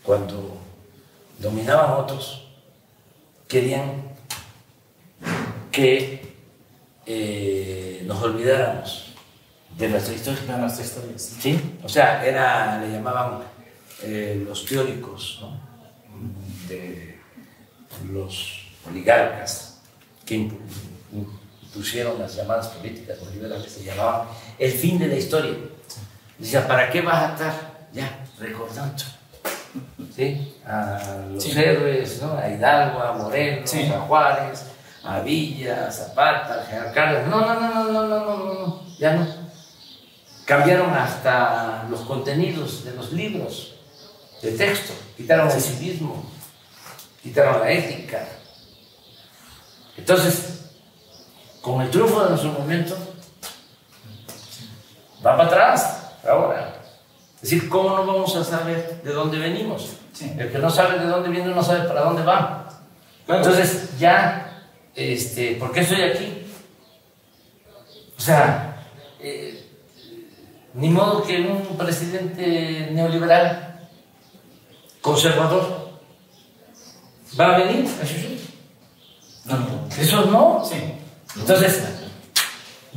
cuando 0.05 0.59
dominaban 1.39 1.93
otros, 1.93 2.47
querían 3.49 4.03
que 5.73 6.35
eh, 7.07 8.03
nos 8.07 8.23
olvidáramos 8.23 9.13
de 9.77 9.89
nuestra 9.89 10.15
historia. 10.15 10.43
De 10.43 10.59
nuestra 10.59 10.85
historia, 10.85 11.19
sí. 11.19 11.37
¿Sí? 11.41 11.77
O 11.83 11.89
sea, 11.89 12.25
era, 12.25 12.81
le 12.81 12.93
llamaban 12.93 13.41
eh, 14.03 14.43
los 14.47 14.65
teóricos, 14.65 15.39
¿no? 15.41 15.59
de 16.69 17.19
los 18.11 18.63
oligarcas 18.89 19.81
que 20.25 20.39
impu- 20.39 20.59
impusieron 21.13 22.19
las 22.19 22.35
llamadas 22.37 22.69
políticas 22.69 23.19
neoliberales, 23.21 23.71
se 23.71 23.85
llamaban 23.85 24.29
el 24.59 24.73
fin 24.73 24.99
de 24.99 25.09
la 25.09 25.17
historia. 25.17 25.55
Decía, 26.39 26.67
¿para 26.67 26.91
qué 26.91 27.01
vas 27.01 27.31
a 27.31 27.33
estar 27.35 27.89
ya 27.93 28.25
recordando? 28.39 29.03
¿sí? 30.15 30.57
a 30.67 31.27
los 31.31 31.43
sí. 31.43 31.53
héroes, 31.59 32.23
¿no? 32.23 32.37
a 32.37 32.49
Hidalgo, 32.49 33.03
a 33.03 33.13
Moreno, 33.13 33.67
sí. 33.67 33.83
a 33.93 34.01
Juárez, 34.01 34.67
a 35.03 35.21
Villa, 35.21 35.87
a 35.87 35.91
Zapata, 35.91 36.63
a 36.63 36.67
General 36.67 36.93
Cárdenas. 36.93 37.29
No, 37.29 37.41
no, 37.41 37.61
no, 37.61 37.75
no, 37.75 37.93
no, 37.93 38.09
no, 38.09 38.25
no, 38.25 38.55
no, 38.55 38.83
ya 38.99 39.15
no. 39.15 39.27
Cambiaron 40.45 40.93
hasta 40.93 41.85
los 41.91 42.01
contenidos 42.01 42.85
de 42.85 42.95
los 42.95 43.13
libros 43.13 43.75
de 44.43 44.53
texto, 44.53 44.93
quitaron 45.17 45.51
el 45.51 45.61
civismo, 45.61 46.23
quitaron 47.23 47.61
la 47.61 47.71
ética. 47.71 48.27
Entonces, 49.97 50.71
con 51.63 51.81
el 51.81 51.91
triunfo 51.91 52.25
de 52.25 52.31
nuestro 52.31 52.53
momento, 52.53 52.97
va 55.25 55.37
para 55.37 55.49
atrás 55.49 56.03
ahora. 56.29 56.64
Es 57.45 57.51
decir, 57.51 57.69
¿cómo 57.69 57.91
no 57.91 58.07
vamos 58.07 58.35
a 58.37 58.43
saber 58.43 59.03
de 59.05 59.13
dónde 59.13 59.37
venimos? 59.37 59.97
Sí. 60.15 60.33
El 60.39 60.51
que 60.51 60.59
no 60.59 60.71
sabe 60.71 60.99
de 60.99 61.05
dónde 61.05 61.29
viene 61.29 61.55
no 61.55 61.63
sabe 61.63 61.87
para 61.87 62.01
dónde 62.01 62.23
va. 62.23 62.71
Claro. 63.27 63.43
Entonces, 63.43 63.99
ya, 63.99 64.63
este, 64.95 65.57
¿por 65.57 65.71
qué 65.71 65.81
estoy 65.81 66.01
aquí? 66.01 66.47
O 68.17 68.21
sea, 68.21 68.87
eh, 69.21 69.63
Ni 70.73 70.89
modo 70.89 71.23
que 71.23 71.39
un 71.43 71.77
presidente 71.77 72.89
neoliberal, 72.93 73.89
conservador, 75.03 76.01
va 77.39 77.57
a 77.57 77.59
venir 77.59 77.87
a. 77.87 79.51
No, 79.51 79.59
no. 79.59 79.89
Eso 79.95 80.25
no. 80.25 80.65
Sí. 80.65 80.77
Entonces, 81.39 81.85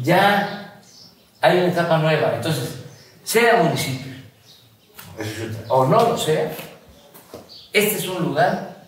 ya 0.01 0.79
hay 1.41 1.57
una 1.57 1.67
etapa 1.67 1.97
nueva. 1.97 2.35
Entonces, 2.35 2.77
sea 3.25 3.61
municipio 3.61 4.16
o 5.67 5.85
no 5.85 6.09
lo 6.09 6.17
sea, 6.17 6.51
este 7.73 7.95
es 7.97 8.07
un 8.07 8.23
lugar 8.23 8.85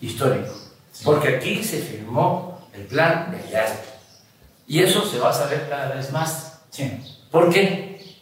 histórico. 0.00 0.52
Porque 1.04 1.36
aquí 1.36 1.64
se 1.64 1.78
firmó 1.78 2.68
el 2.74 2.82
plan 2.82 3.30
Bellar. 3.32 3.82
Y 4.66 4.80
eso 4.80 5.04
se 5.06 5.18
va 5.18 5.30
a 5.30 5.32
saber 5.32 5.68
cada 5.68 5.94
vez 5.94 6.12
más. 6.12 6.60
Sí. 6.70 6.90
Porque 7.30 8.16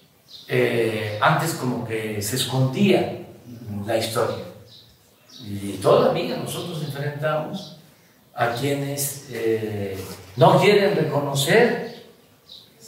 eh, 0.48 1.18
antes 1.20 1.54
como 1.54 1.86
que 1.86 2.22
se 2.22 2.36
escondía 2.36 3.18
la 3.86 3.96
historia. 3.96 4.44
Y 5.44 5.72
todavía 5.82 6.36
nosotros 6.36 6.82
enfrentamos 6.82 7.76
a 8.34 8.54
quienes 8.54 9.26
eh, 9.30 9.98
no 10.36 10.60
quieren 10.60 10.96
reconocer 10.96 11.89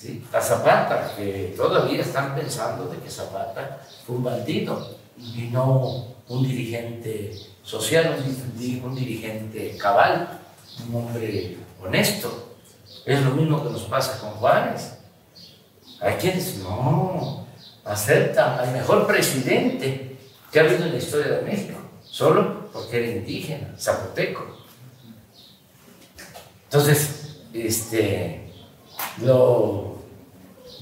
¿sí? 0.03 0.25
a 0.33 0.41
Zapata, 0.41 1.15
que 1.17 1.55
todavía 1.57 2.01
están 2.01 2.35
pensando 2.35 2.87
de 2.87 2.99
que 2.99 3.11
Zapata 3.11 3.81
fue 4.05 4.17
un 4.17 4.25
bandido 4.25 4.97
y 5.17 5.49
no 5.53 6.07
un 6.29 6.43
dirigente 6.43 7.38
social, 7.62 8.17
un, 8.19 8.83
un 8.85 8.95
dirigente 8.97 9.77
cabal, 9.79 10.41
un 10.88 10.97
hombre 10.97 11.57
honesto. 11.81 12.57
Es 13.05 13.23
lo 13.23 13.31
mismo 13.31 13.62
que 13.62 13.71
nos 13.71 13.83
pasa 13.83 14.19
con 14.21 14.31
Juárez. 14.33 14.95
Hay 16.01 16.15
quienes 16.15 16.59
no 16.59 17.47
aceptan 17.85 18.59
al 18.59 18.73
mejor 18.73 19.07
presidente 19.07 20.17
que 20.51 20.61
ha 20.61 20.65
habido 20.65 20.85
en 20.85 20.93
la 20.93 20.99
historia 20.99 21.37
de 21.37 21.43
México, 21.43 21.79
solo 22.05 22.71
porque 22.73 22.99
era 22.99 23.19
indígena, 23.19 23.75
zapoteco. 23.79 24.59
Entonces, 26.65 27.37
este, 27.53 28.41
lo 29.23 29.97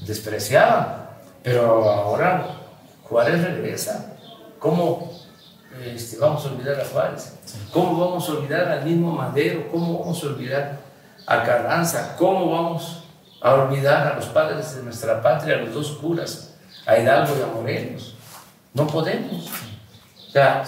despreciaban, 0.05 1.09
pero 1.43 1.89
ahora 1.89 2.57
Juárez 3.03 3.43
regresa. 3.43 4.13
¿Cómo 4.59 5.11
este, 5.83 6.17
vamos 6.17 6.45
a 6.45 6.49
olvidar 6.49 6.79
a 6.79 6.85
Juárez? 6.85 7.33
¿Cómo 7.73 7.99
vamos 7.99 8.29
a 8.29 8.31
olvidar 8.33 8.67
al 8.69 8.85
mismo 8.85 9.11
Madero? 9.11 9.67
¿Cómo 9.71 9.99
vamos 9.99 10.23
a 10.23 10.27
olvidar 10.27 10.79
a 11.25 11.43
Carranza? 11.43 12.15
¿Cómo 12.17 12.51
vamos 12.51 13.03
a 13.41 13.53
olvidar 13.53 14.07
a 14.07 14.15
los 14.15 14.25
padres 14.25 14.75
de 14.75 14.83
nuestra 14.83 15.21
patria, 15.21 15.55
a 15.55 15.59
los 15.59 15.73
dos 15.73 15.91
curas, 15.93 16.55
a 16.85 16.97
Hidalgo 16.97 17.35
y 17.37 17.41
a 17.41 17.47
Morelos? 17.47 18.15
No 18.73 18.87
podemos. 18.87 19.49
O 20.27 20.31
sea, 20.31 20.63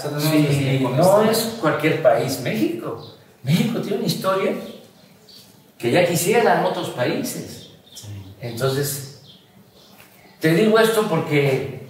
no 0.92 1.24
es 1.24 1.58
cualquier 1.62 2.02
país, 2.02 2.42
México. 2.42 3.16
México 3.44 3.80
tiene 3.80 3.98
una 3.98 4.08
historia 4.08 4.54
que 5.84 5.91
ya 5.91 6.08
quisieran 6.08 6.63
otros 6.63 6.91
países. 6.91 7.72
Entonces, 8.39 9.22
te 10.39 10.54
digo 10.54 10.80
esto 10.80 11.10
porque 11.10 11.88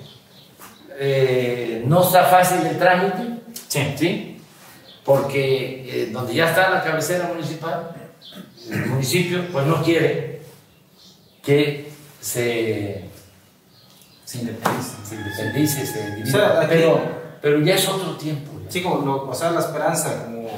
eh, 0.98 1.84
no 1.86 2.02
está 2.04 2.26
fácil 2.26 2.66
el 2.66 2.80
trámite, 2.80 3.40
Sí. 3.68 3.94
¿sí? 3.96 4.42
Porque 5.06 6.04
eh, 6.06 6.10
donde 6.12 6.34
ya 6.34 6.50
está 6.50 6.72
la 6.72 6.84
cabecera 6.84 7.28
municipal, 7.28 7.92
el 8.72 8.86
municipio 8.88 9.46
pues 9.52 9.66
no 9.68 9.84
quiere 9.84 10.42
que 11.44 11.92
se, 12.20 13.06
Se 14.26 14.40
independiza. 14.40 15.06
se 15.06 15.16
independice, 15.16 15.86
se 15.86 16.16
divida, 16.16 16.30
O 16.30 16.32
sea, 16.32 16.60
aquí- 16.62 16.68
pero, 16.70 17.02
pero 17.44 17.60
ya 17.62 17.76
es 17.76 17.88
otro 17.88 18.16
tiempo. 18.18 18.60
ya. 18.66 18.72
Sí, 18.72 18.82
como 18.82 19.06
lo, 19.06 19.30
o 19.30 19.36
sea, 19.36 19.52
la 19.52 19.60
esperanza, 19.60 20.24
como 20.26 20.50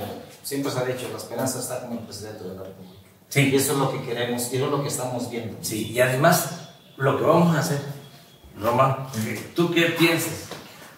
siempre 0.41 0.71
se 0.71 0.80
ha 0.80 0.86
dicho, 0.86 1.10
la 1.12 1.17
esperanza 1.17 1.60
está 1.60 1.82
con 1.82 1.98
el 1.98 2.00
presidente 2.06 2.43
de 2.45 2.56
la 2.56 2.63
República. 2.63 2.94
Sí. 3.36 3.50
Y 3.52 3.56
eso 3.58 3.74
es 3.74 3.80
lo 3.80 3.91
que 3.91 4.00
queremos, 4.00 4.50
y 4.54 4.56
eso 4.56 4.65
es 4.65 4.71
lo 4.71 4.82
que 4.82 4.88
estamos 4.88 5.30
viendo. 5.30 5.58
Sí, 5.60 5.91
y 5.91 6.00
además, 6.00 6.69
lo 6.95 7.17
que 7.17 7.26
vamos 7.26 7.54
a 7.54 7.60
hacer, 7.60 7.82
Roma, 8.58 9.10
¿tú 9.54 9.74
qué 9.74 9.88
piensas? 9.88 10.48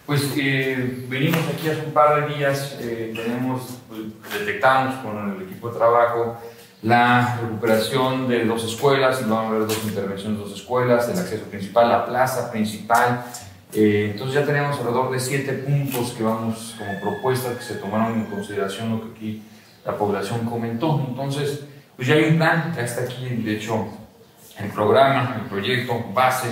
Pues 0.06 0.22
eh, 0.36 1.04
venimos 1.08 1.40
aquí 1.52 1.68
hace 1.68 1.84
un 1.84 1.92
par 1.92 2.28
de 2.28 2.36
días, 2.36 2.76
eh, 2.78 3.12
tenemos, 3.12 3.62
pues, 3.88 4.02
detectamos 4.38 5.04
con 5.04 5.34
el 5.34 5.42
equipo 5.42 5.68
de 5.70 5.78
trabajo 5.78 6.36
la 6.82 7.40
recuperación 7.42 8.28
de 8.28 8.44
dos 8.44 8.62
escuelas, 8.62 9.20
y 9.20 9.24
van 9.28 9.46
a 9.46 9.48
haber 9.48 9.66
dos 9.66 9.82
intervenciones 9.82 10.38
de 10.38 10.44
dos 10.44 10.54
escuelas, 10.54 11.08
el 11.08 11.18
acceso 11.18 11.42
principal, 11.46 11.88
la 11.88 12.06
plaza 12.06 12.52
principal. 12.52 13.24
Eh, 13.72 14.10
entonces 14.12 14.36
ya 14.36 14.46
tenemos 14.46 14.78
alrededor 14.78 15.10
de 15.10 15.18
siete 15.18 15.54
puntos 15.54 16.12
que 16.12 16.22
vamos 16.22 16.76
como 16.78 17.00
propuestas 17.00 17.56
que 17.56 17.64
se 17.64 17.74
tomaron 17.74 18.14
en 18.14 18.26
consideración 18.26 18.92
lo 18.92 19.00
que 19.02 19.10
aquí 19.16 19.42
la 19.84 19.96
población 19.96 20.46
comentó. 20.46 21.04
Entonces, 21.08 21.64
pues 21.98 22.06
ya 22.06 22.14
hay 22.14 22.24
un 22.30 22.36
plan, 22.36 22.72
ya 22.76 22.82
está 22.84 23.02
aquí, 23.02 23.26
de 23.28 23.56
hecho, 23.56 23.88
el 24.56 24.70
programa, 24.70 25.36
el 25.42 25.48
proyecto 25.48 25.98
base, 26.14 26.46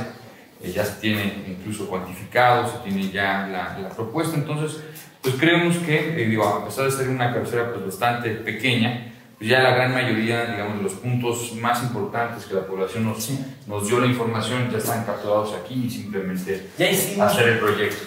eh, 0.60 0.72
ya 0.72 0.84
se 0.84 0.94
tiene 1.00 1.44
incluso 1.46 1.86
cuantificado, 1.86 2.66
se 2.68 2.78
tiene 2.78 3.08
ya 3.12 3.46
la, 3.46 3.78
la 3.78 3.88
propuesta. 3.90 4.34
Entonces, 4.36 4.80
pues 5.22 5.36
creemos 5.36 5.76
que, 5.78 6.20
eh, 6.20 6.26
digo, 6.26 6.44
a 6.44 6.64
pesar 6.64 6.86
de 6.86 6.90
ser 6.90 7.08
una 7.08 7.32
carretera 7.32 7.72
pues, 7.72 7.86
bastante 7.86 8.30
pequeña, 8.30 9.12
pues 9.38 9.48
ya 9.48 9.60
la 9.62 9.70
gran 9.76 9.92
mayoría, 9.94 10.46
digamos, 10.46 10.78
de 10.78 10.82
los 10.82 10.94
puntos 10.94 11.52
más 11.60 11.80
importantes 11.84 12.44
que 12.46 12.54
la 12.54 12.66
población 12.66 13.04
nos, 13.04 13.30
nos 13.68 13.86
dio 13.86 14.00
la 14.00 14.06
información 14.06 14.68
ya 14.72 14.78
están 14.78 15.04
capturados 15.04 15.54
aquí 15.54 15.84
y 15.86 15.90
simplemente 15.90 16.70
Ya 16.76 16.90
hicimos, 16.90 17.32
hacer 17.32 17.50
el 17.50 17.58
proyecto. 17.60 18.04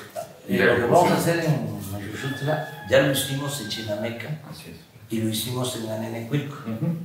y 0.49 0.55
eh, 0.55 0.59
la 0.59 0.73
lo 0.73 0.75
que 0.75 0.81
vamos 0.91 1.11
a 1.11 1.15
hacer 1.15 1.39
en 1.45 1.79
Mayushutla, 1.89 2.85
ya 2.89 3.01
lo 3.03 3.13
hicimos 3.13 3.61
en 3.61 3.69
Chinameca 3.69 4.27
y 5.09 5.21
lo 5.21 5.29
hicimos 5.29 5.73
en 5.77 5.89
Anenecuilco. 5.89 6.55
Ujú. 6.67 6.97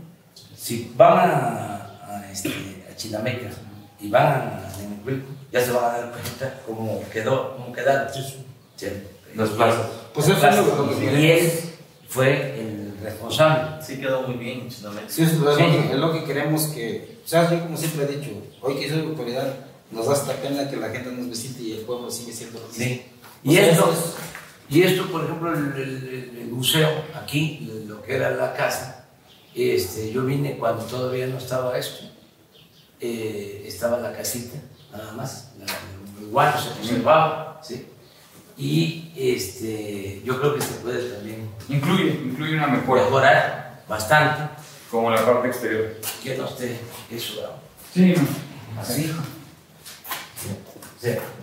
Si 0.64 0.90
van 0.96 1.18
a, 1.30 1.98
a, 2.08 2.30
este, 2.32 2.48
a 2.90 2.96
Chinameca 2.96 3.50
y 4.00 4.08
van 4.08 4.26
a 4.26 4.72
Anenecuilco, 4.74 5.26
ya 5.52 5.60
se 5.60 5.72
van 5.72 5.84
a 5.84 5.88
dar 5.98 6.10
cuenta 6.10 6.60
cómo 6.66 7.02
quedó, 7.12 7.54
cómo 7.56 7.70
quedaron. 7.70 8.08
Sí. 8.14 8.86
Las 9.36 9.50
plazas. 9.50 9.86
Pues 10.14 10.26
eso 10.28 10.48
es 10.48 10.56
lo, 10.56 10.88
que 10.98 11.20
Y 11.20 11.30
él 11.32 11.52
fue 12.08 12.58
el 12.60 12.96
responsable. 13.02 13.82
Sí 13.84 13.98
quedó 14.00 14.22
muy 14.22 14.36
bien, 14.38 14.68
Chinamex. 14.70 15.12
Sí, 15.12 15.22
es, 15.24 15.34
lo, 15.34 15.54
Sí. 15.54 15.62
es 15.90 15.96
lo 15.98 16.12
que 16.14 16.24
queremos 16.24 16.62
que, 16.68 17.18
o 17.22 17.28
sea, 17.28 17.50
yo 17.50 17.60
como 17.62 17.76
siempre 17.76 18.04
he 18.04 18.16
dicho, 18.16 18.30
hoy 18.62 18.76
que 18.76 18.88
soy 18.88 19.00
autoridad, 19.00 19.54
nos 19.90 20.06
da 20.06 20.14
hasta 20.14 20.32
pena 20.34 20.70
que 20.70 20.76
la 20.76 20.88
gente 20.88 21.10
nos 21.12 21.28
visite 21.28 21.62
y 21.62 21.72
el 21.72 21.80
pueblo 21.80 22.10
sigue 22.10 22.32
siendo 22.32 22.58
lo 22.60 22.68
mismo. 22.68 22.82
Sí. 22.84 23.02
Y 23.44 23.54
sea, 23.56 23.66
esto, 23.70 23.90
eso 23.92 23.92
es- 23.92 24.74
y 24.74 24.82
esto, 24.82 25.06
por 25.12 25.24
ejemplo, 25.24 25.52
el, 25.52 25.58
el- 25.76 26.08
el- 26.08 26.38
el 26.40 26.48
museo, 26.48 26.88
aquí, 27.14 27.84
lo 27.86 28.00
que 28.02 28.16
era 28.16 28.30
la 28.30 28.54
casa, 28.54 29.03
este, 29.54 30.12
yo 30.12 30.24
vine 30.24 30.56
cuando 30.58 30.84
todavía 30.84 31.26
no 31.26 31.38
estaba 31.38 31.78
esto, 31.78 32.04
eh, 33.00 33.64
estaba 33.66 33.98
la 34.00 34.12
casita, 34.12 34.58
nada 34.92 35.12
más, 35.12 35.52
la- 35.58 36.22
igual 36.24 36.52
no 36.54 36.60
se 36.60 36.70
conservaba, 36.70 37.60
¿sí? 37.62 37.86
Y 38.56 39.12
este, 39.16 40.22
yo 40.24 40.38
creo 40.40 40.54
que 40.54 40.60
se 40.60 40.74
puede 40.74 41.10
también 41.10 41.48
Incluye, 41.68 42.20
incluye 42.24 42.54
una 42.56 42.68
mejora, 42.68 43.02
mejorar 43.04 43.82
bastante, 43.88 44.42
como 44.90 45.10
la 45.10 45.24
parte 45.26 45.48
exterior. 45.48 45.96
que 46.22 46.36
no 46.36 46.44
esté 46.46 46.78
eso 47.10 47.34
Sí, 47.92 48.14
así. 48.78 49.02
Sí. 49.04 49.10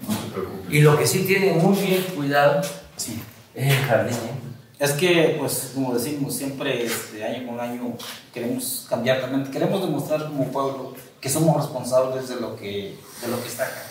no 0.07 0.13
se 0.15 0.29
preocupe. 0.33 0.75
Y 0.75 0.81
lo 0.81 0.97
que 0.97 1.05
sí 1.07 1.25
tiene 1.25 1.53
muy 1.53 1.77
bien 1.77 2.01
cuidado 2.15 2.61
sí. 2.97 3.21
es 3.55 3.73
el 3.73 3.85
jardín, 3.85 4.15
¿eh? 4.15 4.50
Es 4.81 4.93
que, 4.93 5.35
pues, 5.37 5.73
como 5.75 5.93
decimos, 5.93 6.35
siempre 6.35 6.83
este, 6.83 7.23
año 7.23 7.45
con 7.45 7.59
año 7.59 7.93
queremos 8.33 8.87
cambiar 8.89 9.21
también, 9.21 9.51
queremos 9.51 9.79
demostrar 9.79 10.23
como 10.23 10.51
pueblo 10.51 10.95
que 11.19 11.29
somos 11.29 11.55
responsables 11.55 12.27
de 12.27 12.37
lo 12.37 12.55
que, 12.55 12.97
de 13.21 13.27
lo 13.27 13.39
que 13.43 13.47
está 13.47 13.65
acá. 13.65 13.83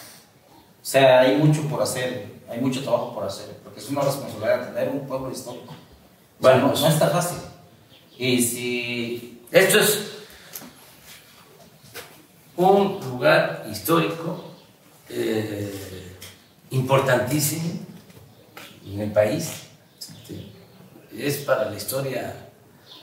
O 0.83 0.85
sea, 0.85 1.21
hay 1.21 1.37
mucho 1.37 1.63
por 1.69 1.81
hacer, 1.81 2.41
hay 2.51 2.61
mucho 2.61 2.83
trabajo 2.83 3.15
por 3.15 3.25
hacer, 3.25 3.57
porque 3.63 3.79
es 3.79 3.89
una 3.89 4.01
responsabilidad 4.01 4.73
tener 4.75 4.89
un 4.89 5.07
pueblo 5.07 5.31
histórico. 5.31 5.73
O 6.41 6.43
sea, 6.43 6.55
Bueno, 6.55 6.73
no, 6.75 6.81
no 6.81 6.89
está 6.89 7.09
fácil. 7.09 7.39
Y 8.19 8.43
si, 8.43 9.43
Esto 9.53 9.79
es 9.79 10.09
un 12.57 12.99
lugar 13.09 13.65
histórico 13.71 14.43
eh, 15.09 16.17
importantísimo 16.71 17.79
en 18.85 19.01
el 19.03 19.13
país. 19.13 19.70
Es 21.17 21.39
para 21.39 21.71
la 21.71 21.77
historia 21.77 22.35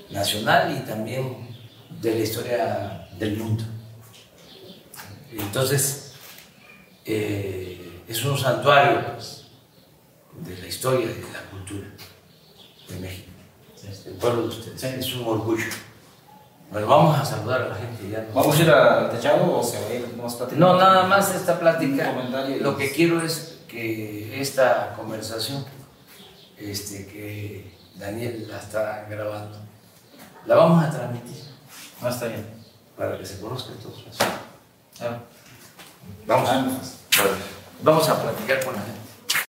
nacional 0.10 0.76
y 0.78 0.88
también 0.88 1.48
de 2.02 2.12
la 2.16 2.20
historia 2.22 3.08
del 3.18 3.38
mundo. 3.38 3.64
Entonces, 5.32 6.14
eh, 7.06 8.02
es 8.08 8.24
un 8.26 8.38
santuario 8.38 9.14
pues, 9.14 9.46
de 10.42 10.58
la 10.58 10.68
historia 10.68 11.06
y 11.06 11.22
de 11.22 11.32
la 11.34 11.42
cultura 11.52 11.88
de 12.90 13.00
México. 13.00 13.28
El 14.06 14.14
pueblo 14.14 14.44
de 14.44 14.48
ustedes 14.50 14.84
es 14.84 15.14
un 15.16 15.28
orgullo. 15.28 15.66
Bueno, 16.72 16.88
vamos 16.88 17.18
a 17.18 17.24
saludar 17.26 17.62
a 17.62 17.70
la 17.70 17.76
gente 17.76 18.10
ya. 18.10 18.22
no- 18.24 18.34
¿Vamos 18.34 18.58
a 18.58 18.62
ir 18.62 18.70
al 18.70 19.10
techado 19.10 19.58
o 19.60 19.64
se 19.64 19.80
va 19.82 19.88
a 19.88 19.94
ir 19.94 20.08
más 20.22 20.36
plática? 20.36 20.60
No, 20.60 20.78
nada 20.78 21.04
más 21.08 21.34
esta 21.34 21.60
plática. 21.60 22.14
Lo 22.60 22.76
que 22.78 22.92
quiero 22.92 23.22
es 23.22 23.60
que 23.68 24.40
esta 24.42 24.94
conversación, 24.96 25.66
este, 26.58 27.06
que 27.08 27.77
Daniel 27.98 28.48
la 28.50 28.58
está 28.60 29.06
grabando, 29.10 29.58
la 30.46 30.56
vamos 30.56 30.84
a 30.84 30.92
transmitir 30.92 31.44
Ah, 32.02 32.10
está 32.10 32.28
bien. 32.28 32.46
para 32.98 33.18
que 33.18 33.26
se 33.26 33.40
conozca 33.42 33.72
todos. 33.82 34.04
Ah, 35.02 35.18
Vamos, 36.26 36.50
vamos. 36.50 36.74
vamos 37.82 38.10
a 38.10 38.22
platicar 38.22 38.64
con 38.64 38.76
la 38.76 38.82
gente. 38.82 39.00